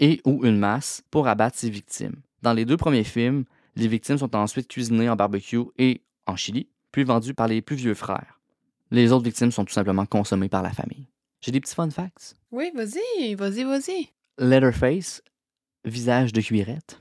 [0.02, 2.18] et ou une masse pour abattre ses victimes.
[2.42, 3.46] Dans les deux premiers films,
[3.78, 7.78] les victimes sont ensuite cuisinées en barbecue et en chili, puis vendues par les plus
[7.78, 8.42] vieux frères.
[8.92, 11.08] Les autres victimes sont tout simplement consommées par la famille.
[11.46, 12.36] J'ai des petits fun facts.
[12.52, 14.08] Oui, vas-y, vas-y, vas-y.
[14.40, 15.22] Leatherface,
[15.84, 17.00] visage de cuirette.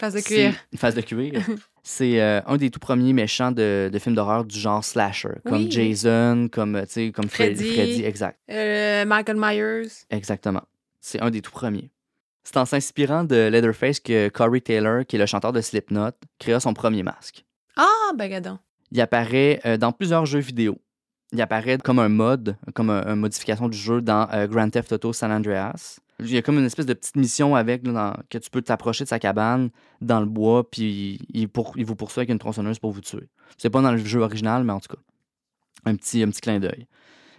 [0.00, 0.54] Face de cuir.
[0.76, 1.44] Face de cuir.
[1.82, 5.64] C'est euh, un des tout premiers méchants de, de films d'horreur du genre slasher, comme
[5.64, 5.70] Oui.
[5.70, 7.64] Jason, comme, tu sais, comme Fre- Freddy.
[7.74, 8.04] Freddy.
[8.04, 9.88] Exact, Euh, Michael Myers.
[10.10, 10.62] exactement.
[11.00, 11.90] C'est un des tout premiers.
[12.44, 16.58] C'est en s'inspirant de Leatherface que Corey Taylor, qui est le chanteur de Slipknot, créa
[16.60, 17.44] son premier masque.
[17.76, 18.58] Ah, ben gadon.
[18.92, 20.78] Il apparaît euh, dans plusieurs jeux vidéo.
[21.32, 24.92] Il apparaît comme un mod, comme un- une modification du jeu dans euh, Grand Theft
[24.92, 25.98] Auto San Andreas.
[26.20, 29.08] Il y a comme une espèce de petite mission avec, que tu peux t'approcher de
[29.08, 33.28] sa cabane dans le bois, puis il, vous poursuit avec une tronçonneuse pour vous tuer.
[33.56, 35.00] C'est pas dans le jeu original, mais en tout cas,
[35.84, 36.88] un petit, un petit clin d'œil.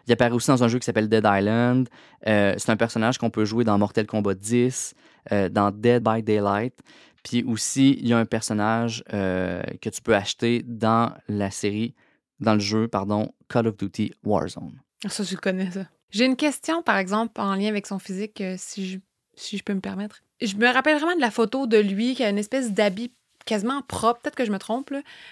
[0.08, 1.90] Il apparaît aussi dans un jeu qui s'appelle Dead Island.
[2.26, 4.94] Euh, c'est un personnage qu'on peut jouer dans Mortal Kombat 10,
[5.34, 6.80] euh, dans Dead by Daylight.
[7.24, 11.96] Puis aussi, il y a un personnage que tu peux acheter dans la série,
[12.40, 14.80] dans le jeu, pardon, Call of Duty Warzone.
[15.04, 15.86] Ah, Ça, je connais, ça.
[16.12, 19.00] J'ai une question, par exemple, en lien avec son physique, euh, si, je,
[19.36, 20.22] si je peux me permettre.
[20.42, 23.12] Je me rappelle vraiment de la photo de lui qui a une espèce d'habit
[23.46, 24.22] quasiment propre.
[24.22, 24.92] Peut-être que je me trompe,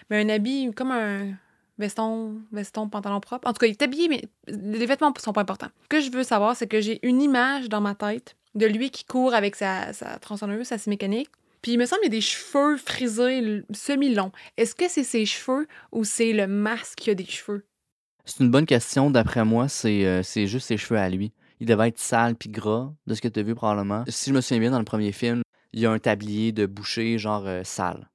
[0.10, 1.34] mais un habit comme un
[1.78, 3.48] veston, veston, pantalon propre.
[3.48, 5.70] En tout cas, il est habillé, mais les vêtements sont pas importants.
[5.84, 8.90] Ce que je veux savoir, c'est que j'ai une image dans ma tête de lui
[8.90, 11.30] qui court avec sa, sa tronçonneuse, sa scie mécanique.
[11.62, 14.32] Puis il me semble qu'il y a des cheveux frisés semi-longs.
[14.58, 17.66] Est-ce que c'est ses cheveux ou c'est le masque qui a des cheveux?
[18.30, 19.10] C'est une bonne question.
[19.10, 21.32] D'après moi, c'est euh, c'est juste ses cheveux à lui.
[21.60, 24.04] Il devait être sale puis gras, de ce que tu as vu probablement.
[24.10, 25.42] Si je me souviens bien, dans le premier film,
[25.74, 28.10] il y a un tablier de boucher, genre euh, sale.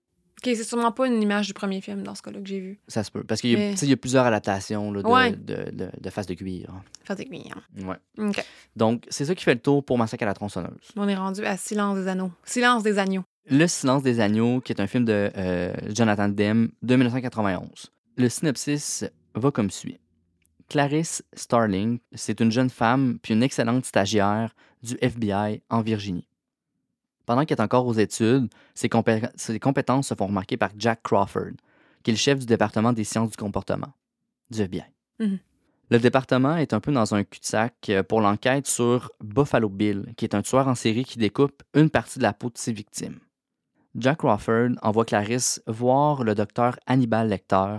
[0.44, 2.80] Ok, c'est sûrement pas une image du premier film dans ce cas-là que j'ai vu.
[2.88, 3.22] Ça se peut.
[3.24, 5.30] Parce qu'il y, a- Mais- y plusieurs adaptations là, de, Ouais.
[5.32, 6.68] de, de, de face de cuir.
[7.04, 7.54] Faire des clients.
[7.78, 7.96] Ouais.
[8.18, 8.44] Ok.
[8.76, 10.90] Donc, c'est ça qui fait le tour pour Massacre à la tronçonneuse.
[10.96, 12.32] On est rendu à Silence des Anneaux.
[12.44, 13.22] Silence des Agneaux.
[13.50, 17.90] Le silence des agneaux, qui est un film de euh, Jonathan Demme de 1991.
[18.16, 19.98] Le synopsis va comme suit.
[20.68, 26.28] Clarisse Starling, c'est une jeune femme puis une excellente stagiaire du FBI en Virginie.
[27.26, 31.02] Pendant qu'elle est encore aux études, ses, compé- ses compétences se font remarquer par Jack
[31.02, 31.52] Crawford,
[32.02, 33.92] qui est le chef du département des sciences du comportement
[34.50, 34.84] du FBI.
[35.20, 35.38] Mhm.
[35.90, 40.24] Le département est un peu dans un cul-de-sac euh, pour l'enquête sur Buffalo Bill, qui
[40.24, 43.20] est un tueur en série qui découpe une partie de la peau de ses victimes.
[43.94, 47.78] Jack Crawford envoie Clarisse voir le docteur Hannibal Lecter,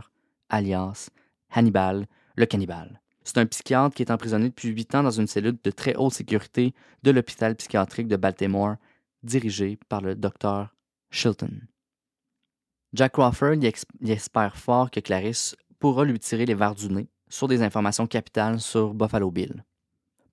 [0.50, 1.10] alias
[1.50, 3.02] Hannibal, le cannibale.
[3.24, 6.14] C'est un psychiatre qui est emprisonné depuis huit ans dans une cellule de très haute
[6.14, 8.76] sécurité de l'hôpital psychiatrique de Baltimore,
[9.24, 10.76] dirigé par le docteur
[11.10, 11.62] Chilton.
[12.94, 17.48] Jack Crawford y espère fort que Clarisse pourra lui tirer les verres du nez sur
[17.48, 19.64] des informations capitales sur Buffalo Bill.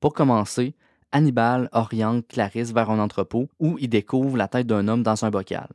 [0.00, 0.74] Pour commencer,
[1.12, 5.30] Hannibal oriente Clarisse vers un entrepôt où il découvre la tête d'un homme dans un
[5.30, 5.68] bocal.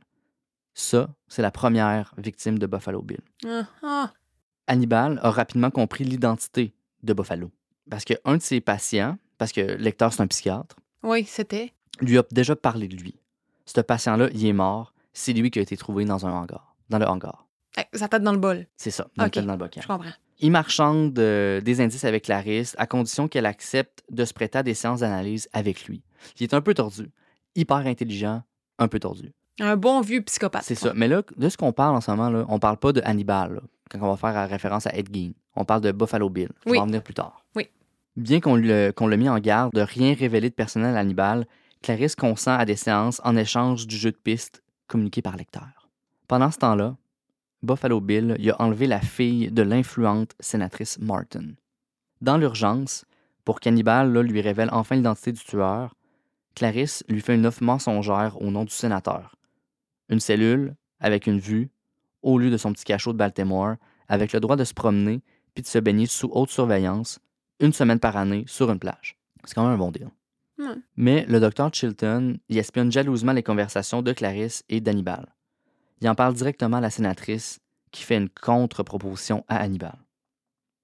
[0.74, 3.20] Ça, c'est la première victime de Buffalo Bill.
[3.46, 4.12] Ah, ah.
[4.66, 7.50] Hannibal a rapidement compris l'identité de Buffalo.
[7.90, 11.72] Parce qu'un de ses patients, parce que Lecteur c'est un psychiatre, Oui, c'était.
[12.00, 13.20] lui a déjà parlé de lui.
[13.64, 14.92] Ce patient-là, il est mort.
[15.12, 16.76] C'est lui qui a été trouvé dans un hangar.
[16.90, 17.46] Dans le hangar.
[17.78, 18.66] Eh, Sa tête dans le bol.
[18.76, 19.82] C'est ça, dans, le Ok, tel- dans le bocal.
[19.82, 20.10] Je comprends.
[20.40, 24.62] Il marchande euh, des indices avec Clarisse à condition qu'elle accepte de se prêter à
[24.62, 26.02] des séances d'analyse avec lui.
[26.38, 27.10] Il est un peu tordu,
[27.54, 28.42] hyper intelligent,
[28.78, 29.32] un peu tordu.
[29.60, 30.64] Un bon vieux psychopathe.
[30.64, 30.92] C'est ça.
[30.94, 33.54] Mais là, de ce qu'on parle en ce moment, là, on parle pas de Hannibal,
[33.54, 35.32] là, quand on va faire euh, référence à Ed Gein.
[35.54, 36.48] On parle de Buffalo Bill.
[36.64, 36.76] Je Oui.
[36.76, 37.44] vais en venir plus tard.
[37.54, 37.68] Oui.
[38.16, 41.46] Bien qu'on l'ait mis en garde de rien révéler de personnel à Hannibal,
[41.82, 45.88] Clarisse consent à des séances en échange du jeu de piste communiqué par lecteur.
[46.28, 46.96] Pendant ce temps-là,
[47.62, 51.52] Buffalo Bill il a enlevé la fille de l'influente sénatrice Martin.
[52.20, 53.04] Dans l'urgence,
[53.44, 55.94] pour qu'Hannibal lui révèle enfin l'identité du tueur,
[56.54, 59.36] Clarisse lui fait une offre mensongère au nom du sénateur.
[60.08, 61.70] Une cellule, avec une vue,
[62.26, 63.76] au lieu de son petit cachot de Baltimore,
[64.08, 65.20] avec le droit de se promener
[65.54, 67.18] puis de se baigner sous haute surveillance
[67.60, 69.16] une semaine par année sur une plage.
[69.44, 70.08] C'est quand même un bon deal.
[70.58, 70.74] Ouais.
[70.96, 75.34] Mais le docteur Chilton, il espionne jalousement les conversations de Clarisse et d'Hannibal.
[76.00, 77.60] Il en parle directement à la sénatrice,
[77.92, 79.96] qui fait une contre-proposition à Hannibal.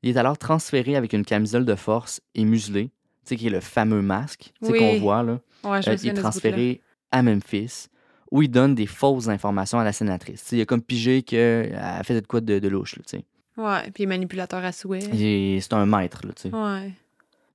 [0.02, 2.92] Il est alors transféré avec une camisole de force et muselé, tu
[3.24, 4.78] sais, qui est le fameux masque Oui.
[4.78, 5.40] qu'on voit, là.
[5.64, 7.88] Ouais, je Euh, il est transféré à Memphis,
[8.32, 10.42] où il donne des fausses informations à la sénatrice.
[10.42, 13.18] Tu sais, il a comme pigé qu'elle faisait de quoi de, de louche, là, tu
[13.18, 13.24] sais.
[13.58, 15.60] Ouais, puis manipulateur à souhait.
[15.60, 16.50] C'est un maître, là, tu sais.
[16.50, 16.92] Ouais.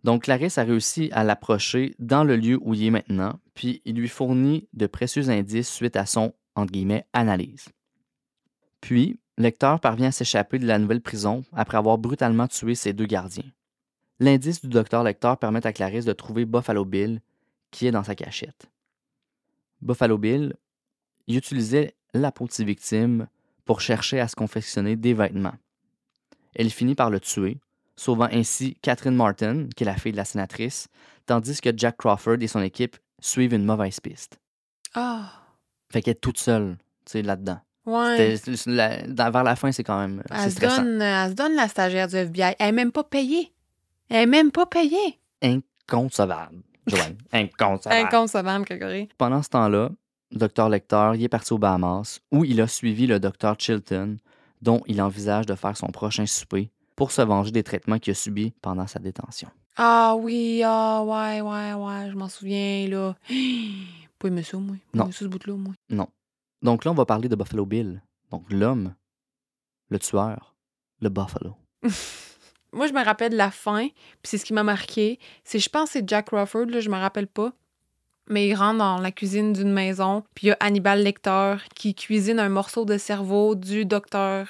[0.03, 3.95] Donc, Clarisse a réussi à l'approcher dans le lieu où il est maintenant, puis il
[3.95, 7.69] lui fournit de précieux indices suite à son, entre guillemets, analyse.
[8.79, 13.07] Puis, Lecteur parvient à s'échapper de la nouvelle prison après avoir brutalement tué ses deux
[13.07, 13.51] gardiens.
[14.19, 17.19] L'indice du docteur Lecteur permet à Clarisse de trouver Buffalo Bill,
[17.71, 18.69] qui est dans sa cachette.
[19.81, 20.55] Buffalo Bill,
[21.27, 23.27] il utilisait la peau de ses victimes
[23.65, 25.55] pour chercher à se confectionner des vêtements.
[26.55, 27.59] Elle finit par le tuer,
[27.95, 30.87] sauvant ainsi Catherine Martin, qui est la fille de la sénatrice,
[31.25, 34.39] tandis que Jack Crawford et son équipe suivent une mauvaise piste.
[34.93, 35.31] Ah.
[35.91, 37.59] Fait qu'elle est toute seule, tu sais, là-dedans.
[37.85, 38.35] Ouais.
[38.65, 42.07] La- vers la fin, c'est quand même Elle se, donne, elle se donne la stagiaire
[42.07, 42.55] du FBI.
[42.59, 43.53] Elle est même pas payée.
[44.09, 45.19] Elle est même pas payée.
[45.41, 47.17] Inconcevable, Joanne.
[47.31, 48.05] Inconcevable.
[48.07, 49.09] Inconcevable, Grégory.
[49.17, 49.89] Pendant ce temps-là,
[50.31, 54.17] le docteur Lecter il est parti aux Bahamas, où il a suivi le docteur Chilton,
[54.61, 58.15] dont il envisage de faire son prochain souper pour se venger des traitements qu'il a
[58.15, 59.49] subis pendant sa détention.
[59.75, 63.15] Ah oui, ah ouais, ouais, ouais, je m'en souviais, là.
[64.19, 64.75] Pas aimé ça, moi.
[64.93, 65.11] Pas Non.
[65.11, 65.73] ce bout-là, moi.
[65.89, 66.07] Non.
[66.63, 68.01] Donc là, on va parler de Buffalo Bill.
[68.31, 68.95] Donc l'homme,
[69.89, 70.55] le tueur,
[71.01, 71.55] le Buffalo.
[72.73, 75.19] Moi, je me rappelle de la fin, puis c'est ce qui m'a marqué.
[75.45, 77.53] C'est, je pense, c'est Jack Crawford, là, je me rappelle pas.
[78.29, 81.95] Mais il rentre dans la cuisine d'une maison, puis il y a Hannibal Lecter qui
[81.95, 84.47] cuisine un morceau de cerveau du docteur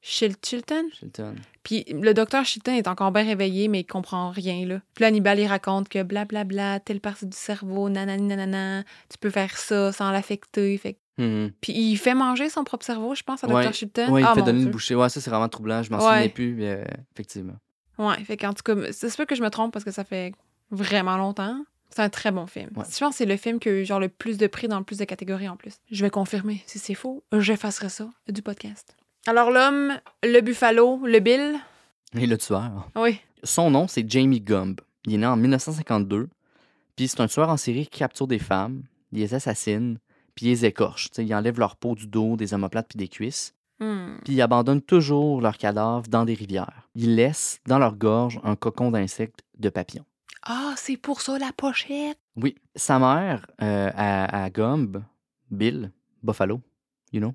[0.00, 0.84] Chil- Chilton.
[0.92, 1.34] Chilton.
[1.64, 4.80] Puis le docteur Chilton est encore bien réveillé, mais il comprend rien, là.
[4.94, 9.56] Puis Hannibal, il raconte que blablabla, telle partie du cerveau, nanani nanana, tu peux faire
[9.58, 10.78] ça sans l'affecter.
[10.78, 11.50] Fait Mhm.
[11.60, 13.48] Puis il fait manger son propre cerveau, je pense, à.
[13.48, 13.72] Dr.
[13.74, 14.12] Chilton.
[14.12, 14.66] Ouais, il Ah, fait donner Dieu.
[14.66, 14.94] une bouchée.
[14.94, 15.82] Ouais, ça, c'est vraiment troublant.
[15.82, 16.04] Je m'en Ouais.
[16.04, 17.56] souvenais plus, mais, euh, effectivement.
[17.98, 20.32] Ouais, fait qu'en tout cas, c'est sûr que je me trompe parce que ça fait
[20.70, 21.60] vraiment longtemps.
[21.90, 22.70] C'est un très bon film.
[22.76, 22.84] Ouais.
[22.90, 24.78] Je pense que c'est le film qui a eu genre le plus de prix dans
[24.78, 25.74] le plus de catégories en plus.
[25.90, 26.62] Je vais confirmer.
[26.66, 28.96] Si c'est faux, j'effacerai ça du podcast.
[29.26, 31.56] Alors l'homme, le buffalo, le Bill.
[32.14, 32.88] Et le tueur.
[32.96, 33.20] Oui.
[33.42, 34.80] Son nom, c'est Jamie Gumb.
[35.06, 36.28] Il est né en 1952.
[36.96, 39.98] Puis c'est un tueur en série qui capture des femmes, il les assassine,
[40.34, 41.10] puis il les écorche.
[41.10, 43.54] Tu sais, il enlève leur peau du dos, des omoplates puis des cuisses.
[43.80, 44.16] Hmm.
[44.24, 46.88] Puis il abandonne toujours leurs cadavres dans des rivières.
[46.94, 50.04] Il laisse dans leur gorge un cocon d'insectes de papillons.
[50.42, 52.18] Ah, c'est pour ça la pochette.
[52.36, 55.02] Oui, sa mère, euh, à, à Gumb,
[55.50, 55.90] Bill,
[56.22, 56.60] Buffalo,
[57.12, 57.34] you know,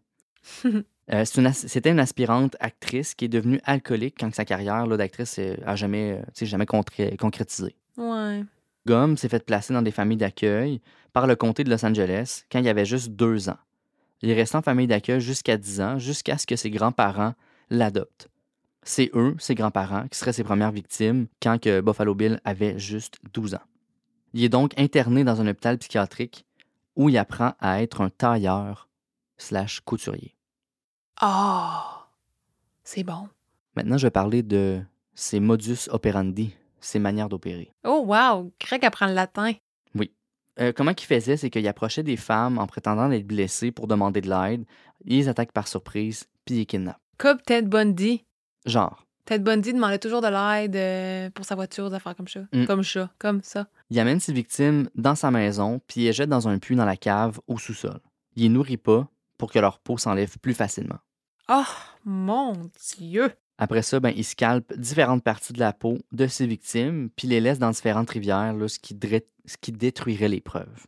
[0.65, 5.75] euh, une c'était une aspirante actrice qui est devenue alcoolique quand sa carrière d'actrice a
[5.75, 7.75] jamais, euh, jamais contré- concrétisé.
[7.97, 8.43] Ouais.
[8.85, 10.81] Gum s'est fait placer dans des familles d'accueil
[11.13, 13.57] par le comté de Los Angeles quand il avait juste deux ans.
[14.21, 17.33] Il est resté en famille d'accueil jusqu'à 10 ans, jusqu'à ce que ses grands-parents
[17.69, 18.29] l'adoptent.
[18.85, 23.17] C'est eux, ses grands-parents, qui seraient ses premières victimes quand que Buffalo Bill avait juste
[23.33, 23.61] 12 ans.
[24.33, 26.45] Il est donc interné dans un hôpital psychiatrique
[26.95, 28.89] où il apprend à être un tailleur
[29.37, 30.35] slash couturier.
[31.19, 32.07] Ah,
[32.83, 33.29] c'est bon.
[33.75, 34.81] Maintenant, je vais parler de
[35.13, 37.71] ses modus operandi, ses manières d'opérer.
[37.83, 39.53] Oh wow, Greg apprend le latin.
[40.59, 44.21] Euh, comment il faisait, c'est qu'il approchait des femmes en prétendant d'être blessées pour demander
[44.21, 44.65] de l'aide,
[45.05, 46.99] il les attaque par surprise, puis il les kidnappe.
[47.17, 48.23] Comme Ted Bundy.
[48.65, 52.41] Genre, Ted Bundy demandait toujours de l'aide euh, pour sa voiture, des affaires comme ça.
[52.51, 52.65] Mm.
[52.65, 53.67] Comme ça, comme ça.
[53.89, 56.85] il amène ses victimes dans sa maison, puis il les jette dans un puits dans
[56.85, 57.99] la cave au sous-sol.
[58.35, 60.99] Il les nourrit pas pour que leur peau s'enlève plus facilement.
[61.49, 61.63] Oh,
[62.05, 62.53] mon
[62.97, 63.31] Dieu.
[63.57, 67.39] Après ça, ben, il scalpe différentes parties de la peau de ses victimes, puis les
[67.39, 68.97] laisse dans différentes rivières, là, ce, qui
[69.45, 70.87] ce qui détruirait les preuves.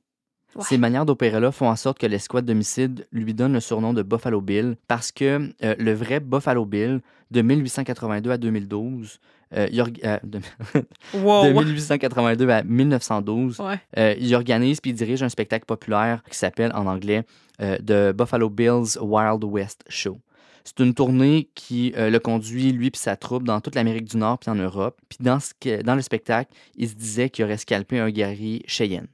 [0.55, 0.63] Ouais.
[0.63, 4.39] Ces manières d'opérer-là font en sorte que l'escouade d'homicide lui donne le surnom de Buffalo
[4.41, 9.19] Bill parce que euh, le vrai Buffalo Bill, de 1882 à 2012,
[9.57, 10.39] euh, il euh, de,
[11.13, 11.47] Wow.
[11.47, 13.79] de 1882 à 1912, Ouais.
[13.97, 17.23] euh, il organise puis il dirige un spectacle populaire qui s'appelle en anglais
[17.59, 20.19] The Buffalo Bill's Wild West Show.
[20.65, 24.17] C'est une tournée qui euh, le conduit, lui et sa troupe, dans toute l'Amérique du
[24.17, 24.97] Nord puis en Europe.
[25.07, 25.37] Puis dans,
[25.83, 29.07] dans le spectacle, il se disait qu'il aurait scalpé un guerrier Cheyenne.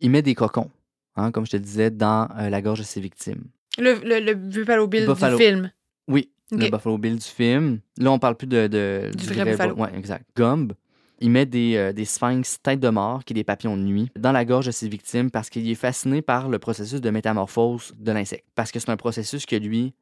[0.00, 0.70] Il met des cocons,
[1.16, 3.44] hein, comme je te disais, dans euh, la gorge de ses victimes.
[3.78, 5.36] Le, le, le Buffalo Bill Buffalo.
[5.38, 5.70] du film.
[6.08, 6.68] Oui, le.
[6.70, 7.80] Buffalo Bill du film.
[7.98, 8.66] Là, on parle plus de...
[8.66, 9.74] de- Du vrai Buffalo.
[9.78, 10.24] Oui, exact.
[10.36, 10.72] Gumb,
[11.20, 14.10] il met des, euh, des sphinx tête de mort, qui est des papillons de nuit,
[14.16, 17.92] dans la gorge de ses victimes parce qu'il est fasciné par le processus de métamorphose
[17.98, 18.46] de l'insecte.
[18.54, 19.92] Parce que c'est un processus que lui,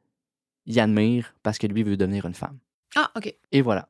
[0.65, 2.57] il admire parce que lui veut devenir une femme.
[2.95, 3.33] Ah, OK.
[3.51, 3.89] Et voilà,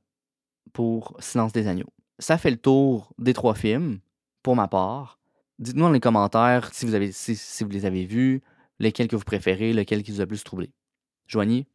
[0.73, 1.89] pour Silence des agneaux.
[2.17, 3.99] Ça fait le tour des trois films.
[4.43, 5.18] Pour ma part,
[5.59, 8.41] dites-nous dans les commentaires si vous, avez, si, si vous les avez vus,
[8.79, 10.71] lesquels que vous préférez, lequel qui vous a plus troublé.
[11.27, 11.67] Joanie,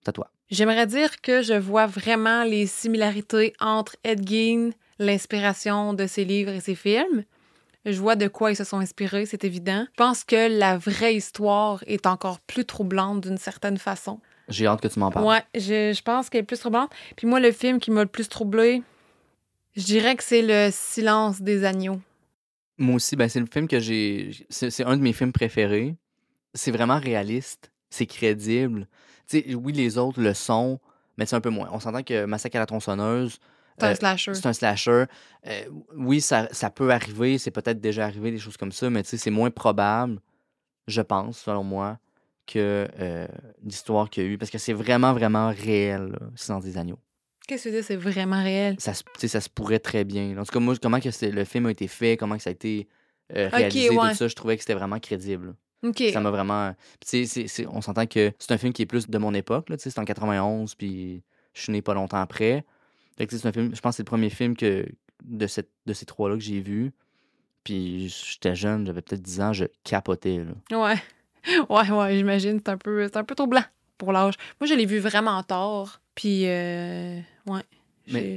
[0.00, 0.30] c'est à toi.
[0.50, 6.52] J'aimerais dire que je vois vraiment les similarités entre Ed Gein, l'inspiration de ses livres
[6.52, 7.24] et ses films.
[7.86, 9.86] Je vois de quoi ils se sont inspirés, c'est évident.
[9.92, 14.20] Je pense que la vraie histoire est encore plus troublante d'une certaine façon.
[14.48, 15.24] J'ai hâte que tu m'en parles.
[15.24, 16.90] Ouais, je, je pense qu'elle est plus troublante.
[17.16, 18.82] Puis moi, le film qui m'a le plus troublé,
[19.76, 22.00] je dirais que c'est Le silence des agneaux.
[22.80, 24.32] Moi aussi, ben, c'est le film que j'ai.
[24.48, 25.94] C'est un de mes films préférés.
[26.54, 27.70] C'est vraiment réaliste.
[27.90, 28.88] C'est crédible.
[29.28, 30.80] Tu sais, oui, les autres le sont,
[31.16, 31.68] mais c'est un peu moins.
[31.72, 33.38] On s'entend que Massacre à la tronçonneuse,
[33.78, 34.34] C'est un Euh, slasher.
[34.34, 35.04] c'est un slasher.
[35.46, 35.62] Euh,
[35.94, 37.38] oui, ça, ça peut arriver.
[37.38, 40.20] C'est peut-être déjà arrivé, des choses comme ça, mais tu sais, c'est moins probable,
[40.88, 41.98] je pense, selon moi,
[42.46, 43.28] que euh,
[43.62, 44.38] l'histoire qu'il y a eu.
[44.38, 46.98] Parce que c'est vraiment, vraiment réel, là, Silence des agneaux.
[47.46, 48.76] Qu'est-ce que tu veux dire, c'est vraiment réel?
[48.78, 50.36] Ça, se- ça pourrait très bien.
[50.38, 52.52] En tout cas, moi, comment que le film a été fait, comment que ça a
[52.52, 52.88] été
[53.36, 54.10] euh, réalisé, ouais.
[54.10, 55.54] tout ça, je trouvais que c'était vraiment crédible.
[56.12, 56.74] Ça m'a vraiment.
[57.68, 59.68] On s'entend que c'est un film qui est plus de mon époque.
[59.78, 61.22] C'est en 91, puis
[61.54, 62.64] je suis né pas longtemps après.
[63.16, 63.74] Fait que, un film.
[63.74, 64.86] Je pense que c'est le premier film que,
[65.24, 66.92] de, cette, de ces trois-là que j'ai vu.
[67.64, 70.38] Puis j'étais jeune, j'avais peut-être 10 ans, je capotais.
[70.70, 70.78] Là.
[70.78, 70.96] Ouais.
[71.70, 72.60] Ouais, ouais, j'imagine.
[72.62, 73.64] C'est un peu, un peu trop blanc
[73.96, 74.34] pour l'âge.
[74.60, 76.02] Moi, je l'ai vu vraiment tard.
[76.20, 77.62] Puis, euh, ouais.
[78.12, 78.36] Mais-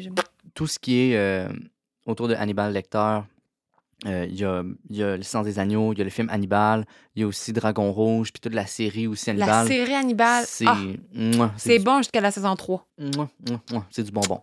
[0.53, 1.49] Tout ce qui est euh,
[2.05, 3.19] autour de Hannibal Lecter,
[4.05, 6.29] euh, il y, a, y a Le Silence des Agneaux, il y a le film
[6.29, 9.67] Hannibal, il y a aussi Dragon Rouge, puis toute la série aussi La Hannibal.
[9.67, 12.87] série Hannibal, C'est ah, du- bon jusqu'à la saison 3.
[12.97, 14.39] mouah, mouah, mouah, c'est du bonbon.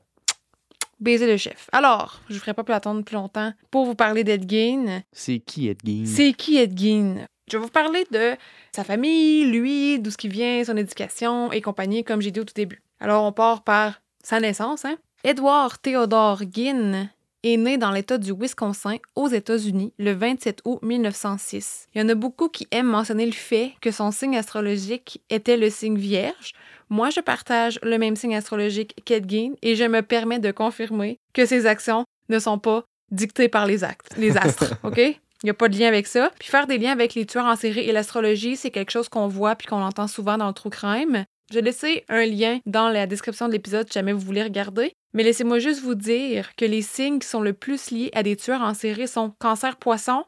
[0.98, 1.70] Baiser le chef.
[1.72, 5.02] Alors, je ne ferai pas plus attendre plus longtemps pour vous parler d'Ed Gein.
[5.12, 6.04] C'est qui Ed Gein?
[6.04, 7.26] C'est qui Ed Gein?
[7.50, 8.34] Je vais vous parler de
[8.70, 12.44] sa famille, lui, d'où ce qui vient, son éducation et compagnie, comme j'ai dit au
[12.44, 12.82] tout début.
[13.00, 14.84] Alors, on part par sa naissance.
[14.84, 14.96] Hein?
[15.24, 17.08] Edward Theodore Gein
[17.42, 21.88] est né dans l'État du Wisconsin, aux États-Unis, le 27 août 1906.
[21.94, 25.56] Il y en a beaucoup qui aiment mentionner le fait que son signe astrologique était
[25.56, 26.52] le signe vierge.
[26.90, 31.18] Moi, je partage le même signe astrologique qu'Ed Gein et je me permets de confirmer
[31.32, 34.98] que ses actions ne sont pas dictées par les actes, les astres, OK?
[35.42, 36.30] Il n'y a pas de lien avec ça.
[36.38, 39.26] Puis faire des liens avec les tueurs en série et l'astrologie, c'est quelque chose qu'on
[39.26, 41.24] voit puis qu'on entend souvent dans le true crime.
[41.50, 44.92] Je vais laisser un lien dans la description de l'épisode si jamais vous voulez regarder.
[45.12, 48.36] Mais laissez-moi juste vous dire que les signes qui sont le plus liés à des
[48.36, 50.24] tueurs en série sont Cancer Poisson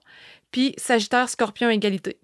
[0.50, 2.18] puis Sagittaire Scorpion Égalité.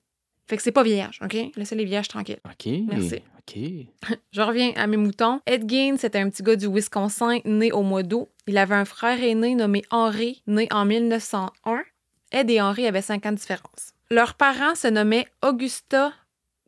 [0.49, 1.37] Fait que c'est pas vierge, OK?
[1.57, 2.41] Laissez les vierges tranquilles.
[2.45, 2.73] OK.
[2.89, 3.23] Merci.
[3.39, 4.17] OK.
[4.33, 5.41] Je reviens à mes moutons.
[5.47, 8.29] Ed Gein, c'était un petit gars du Wisconsin né au mois d'août.
[8.49, 11.83] Il avait un frère aîné nommé Henry, né en 1901.
[12.33, 13.93] Ed et Henry avaient cinq ans de différence.
[14.11, 16.13] Leurs parents se nommaient Augusta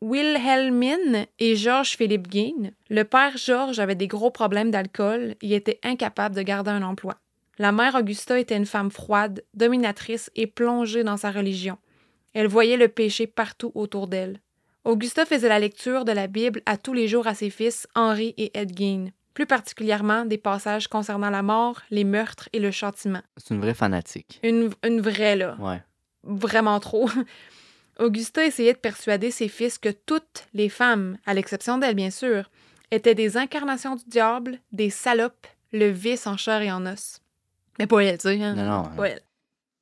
[0.01, 2.71] Wilhelmine et Georges Philippe Gein.
[2.89, 5.35] Le père Georges avait des gros problèmes d'alcool.
[5.41, 7.17] Il était incapable de garder un emploi.
[7.59, 11.77] La mère Augusta était une femme froide, dominatrice et plongée dans sa religion.
[12.33, 14.39] Elle voyait le péché partout autour d'elle.
[14.85, 18.33] Augusta faisait la lecture de la Bible à tous les jours à ses fils, Henri
[18.37, 23.21] et Ed Gein, plus particulièrement des passages concernant la mort, les meurtres et le châtiment.
[23.37, 24.39] C'est une vraie fanatique.
[24.41, 25.55] Une, une vraie, là.
[25.59, 25.83] Ouais.
[26.23, 27.07] Vraiment trop.
[27.99, 32.49] Augusta essayait de persuader ses fils que toutes les femmes, à l'exception d'elle bien sûr,
[32.91, 37.21] étaient des incarnations du diable, des salopes, le vice en chair et en os.
[37.79, 38.41] Mais pas elle, tu sais.
[38.41, 38.55] Hein?
[38.55, 38.95] Non, non.
[38.95, 39.21] Pas elle.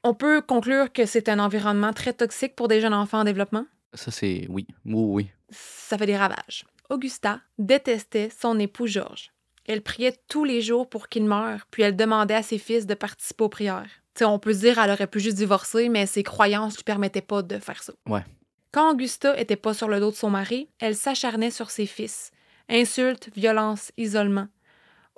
[0.04, 3.66] On peut conclure que c'est un environnement très toxique pour des jeunes enfants en développement?
[3.94, 4.46] Ça, c'est.
[4.50, 4.66] Oui.
[4.86, 5.32] Oui, oui.
[5.50, 6.66] ça fait des ravages.
[6.90, 9.32] Augusta détestait son époux Georges.
[9.66, 12.96] Elle priait tous les jours pour qu'il meure, puis elle demandait à ses fils de
[12.96, 13.90] participer aux prières.
[14.26, 17.42] On peut se dire qu'elle aurait pu juste divorcer, mais ses croyances lui permettaient pas
[17.42, 17.94] de faire ça.
[18.08, 18.24] Ouais.
[18.72, 22.32] Quand Augusta était pas sur le dos de son mari, elle s'acharnait sur ses fils.
[22.70, 24.48] Insultes, violences, isolement.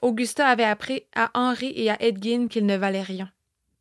[0.02, 3.30] Augusta avait appris à Henri et à Edgin qu'ils ne valaient rien.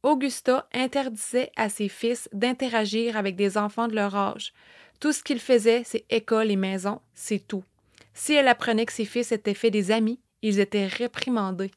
[0.03, 4.53] Augusta interdisait à ses fils d'interagir avec des enfants de leur âge.
[4.99, 7.65] Tout ce qu'ils faisaient, c'est école et maison, c'est tout.
[8.13, 11.71] Si elle apprenait que ses fils étaient faits des amis, ils étaient réprimandés.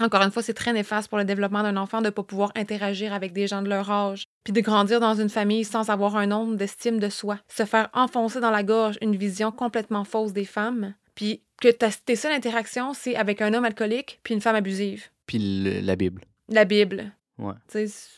[0.00, 2.52] Encore une fois, c'est très néfaste pour le développement d'un enfant de ne pas pouvoir
[2.54, 6.16] interagir avec des gens de leur âge, puis de grandir dans une famille sans avoir
[6.16, 10.32] un nombre d'estime de soi, se faire enfoncer dans la gorge une vision complètement fausse
[10.32, 14.40] des femmes, puis que ta- tes seules interactions, c'est avec un homme alcoolique puis une
[14.40, 15.06] femme abusive.
[15.26, 16.22] Puis le- la Bible.
[16.48, 17.10] La Bible.
[17.38, 17.54] Ouais.
[17.68, 18.08] Tu sais, c'est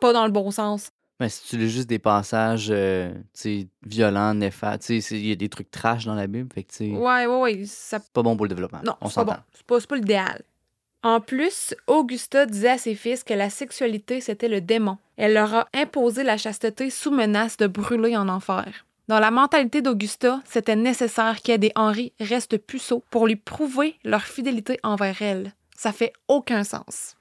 [0.00, 0.90] pas dans le bon sens.
[1.20, 3.12] Mais si tu lis juste des passages euh,
[3.84, 6.62] violents, néfastes, tu sais, c'est- il y a des trucs trash dans la Bible, fait
[6.64, 8.80] que tu sais, Ouais, ouais, ouais, ça c'est pas bon pour le développement.
[8.84, 9.36] Non, on c'est pas bon.
[9.52, 10.42] C'est pas, c'est pas l'idéal.
[11.04, 14.98] En plus, Augusta disait à ses fils que la sexualité, c'était le démon.
[15.16, 18.86] Elle leur a imposé la chasteté sous menace de brûler en enfer.
[19.08, 24.22] Dans la mentalité d'Augusta, c'était nécessaire qu'Ed et Henri restent puceaux pour lui prouver leur
[24.22, 25.52] fidélité envers elle.
[25.76, 27.16] Ça fait aucun sens.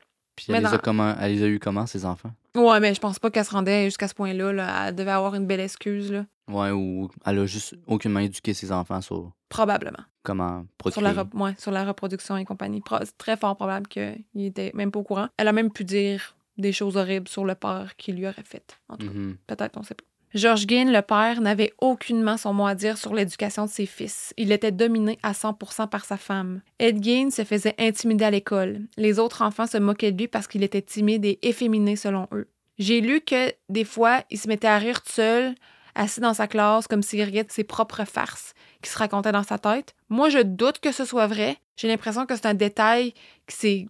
[0.46, 2.32] Puis elle, les a comment, elle les a eu comment, ses enfants?
[2.56, 4.52] Ouais, mais je pense pas qu'elle se rendait jusqu'à ce point-là.
[4.54, 4.88] Là.
[4.88, 6.26] Elle devait avoir une belle excuse, là.
[6.50, 10.00] Ouais, ou elle a juste aucunement éduqué ses enfants sur Probablement.
[10.24, 12.82] comment Sur la, ouais, sur la reproduction et compagnie.
[12.82, 15.28] Pro- C'est très fort probable qu'il était même pas au courant.
[15.38, 18.78] Elle a même pu dire des choses horribles sur le père qu'il lui aurait fait.
[18.90, 19.38] En tout cas, Mhm.
[19.48, 20.04] peut-être, on sait pas.
[20.34, 24.34] George Gain, le père, n'avait aucunement son mot à dire sur l'éducation de ses fils.
[24.38, 26.62] Il était dominé à 100% par sa femme.
[26.80, 28.80] Ed Gain se faisait intimider à l'école.
[28.96, 32.48] Les autres enfants se moquaient de lui parce qu'il était timide et efféminé selon eux.
[32.80, 35.54] J'ai lu que des fois, il se mettait à rire tout seul,
[35.96, 39.44] assis dans sa classe, comme s'il riait de ses propres farces qui se racontaient dans
[39.44, 39.94] sa tête.
[40.08, 41.58] Moi, je doute que ce soit vrai.
[41.76, 43.14] J'ai l'impression que c'est un détail
[43.48, 43.88] qui s'est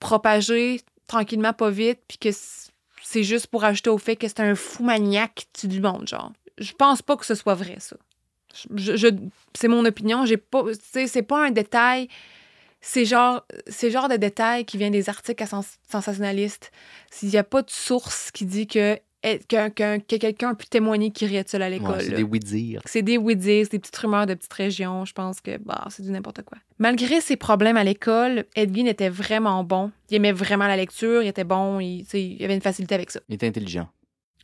[0.00, 2.30] propagé tranquillement, pas vite, puis que
[3.12, 6.32] c'est juste pour ajouter au fait que c'est un fou maniaque tue du monde, genre.
[6.58, 7.96] Je pense pas que ce soit vrai, ça.
[8.76, 9.12] Je,
[9.52, 10.26] c'est mon opinion.
[10.26, 12.06] J'ai pas, tu c'est pas un détail.
[12.80, 16.70] C'est genre, c'est genre de détail qui vient des articles à sens- sensationnalistes.
[17.10, 20.66] S'il y a pas de source qui dit que, que, que- que quelqu'un a pu
[20.66, 21.96] témoigner qu'il riait de seul à l'école.
[21.96, 22.80] Ouais, c'est des oui-dire.
[22.86, 25.04] C'est des oui-dire, c'est des petites rumeurs de petites régions.
[25.04, 26.58] Je pense que bah, c'est du n'importe quoi.
[26.78, 29.90] Malgré ses problèmes à l'école, Edwin était vraiment bon.
[30.10, 32.06] Il aimait vraiment la lecture, il était bon, il,
[32.42, 33.20] avait une facilité avec ça.
[33.28, 33.88] Il était intelligent.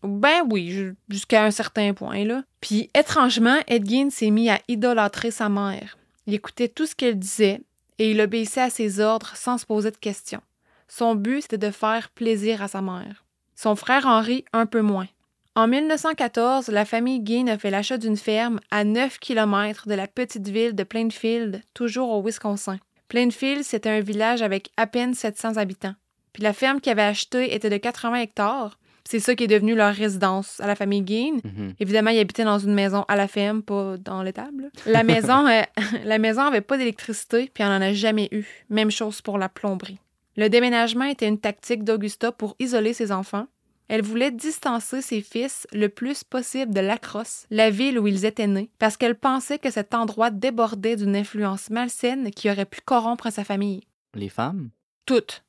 [0.03, 2.45] Ben oui, ju- jusqu'à un certain point, là.
[2.61, 5.97] Puis, étrangement, Edgin s'est mis à idolâtrer sa mère.
[6.27, 7.61] Il écoutait tout ce qu'elle disait
[7.99, 10.43] et il obéissait à ses ordres sans se poser de questions.
[10.87, 13.25] Son but, c'était de faire plaisir à sa mère.
[13.57, 15.09] Son frère Henri, un peu moins.
[15.55, 20.07] En 1914, la famille Gain a fait l'achat d'une ferme à 9 km de la
[20.07, 22.79] petite ville de Plainfield, toujours au Wisconsin.
[23.09, 25.95] Plainfield, c'était un village avec à peine 700 habitants.
[26.35, 28.79] Puis la ferme qu'ils avaient achetée était de 80 hectares.
[29.09, 31.39] C'est ça qui est devenu leur résidence à la famille Gain.
[31.43, 31.75] Mhm.
[31.81, 34.65] Évidemment, ils habitaient dans une maison à la ferme, pas dans l'étable.
[34.65, 34.69] là.
[34.85, 35.63] La maison, euh,
[36.05, 38.45] la maison avait pas d'électricité, puis on n'en a jamais eu.
[38.69, 39.99] Même chose pour la plomberie.
[40.37, 43.47] Le déménagement était une tactique d'Augusta pour isoler ses enfants.
[43.89, 48.49] Elle voulait distancer ses fils le plus possible de Lacrosse, la ville où ils étaient
[48.49, 53.31] nés, parce qu'elle pensait que cet endroit débordait d'une influence malsaine qui aurait pu corrompre
[53.31, 53.85] sa famille.
[54.15, 54.71] Les femmes?
[55.07, 55.45] Toutes.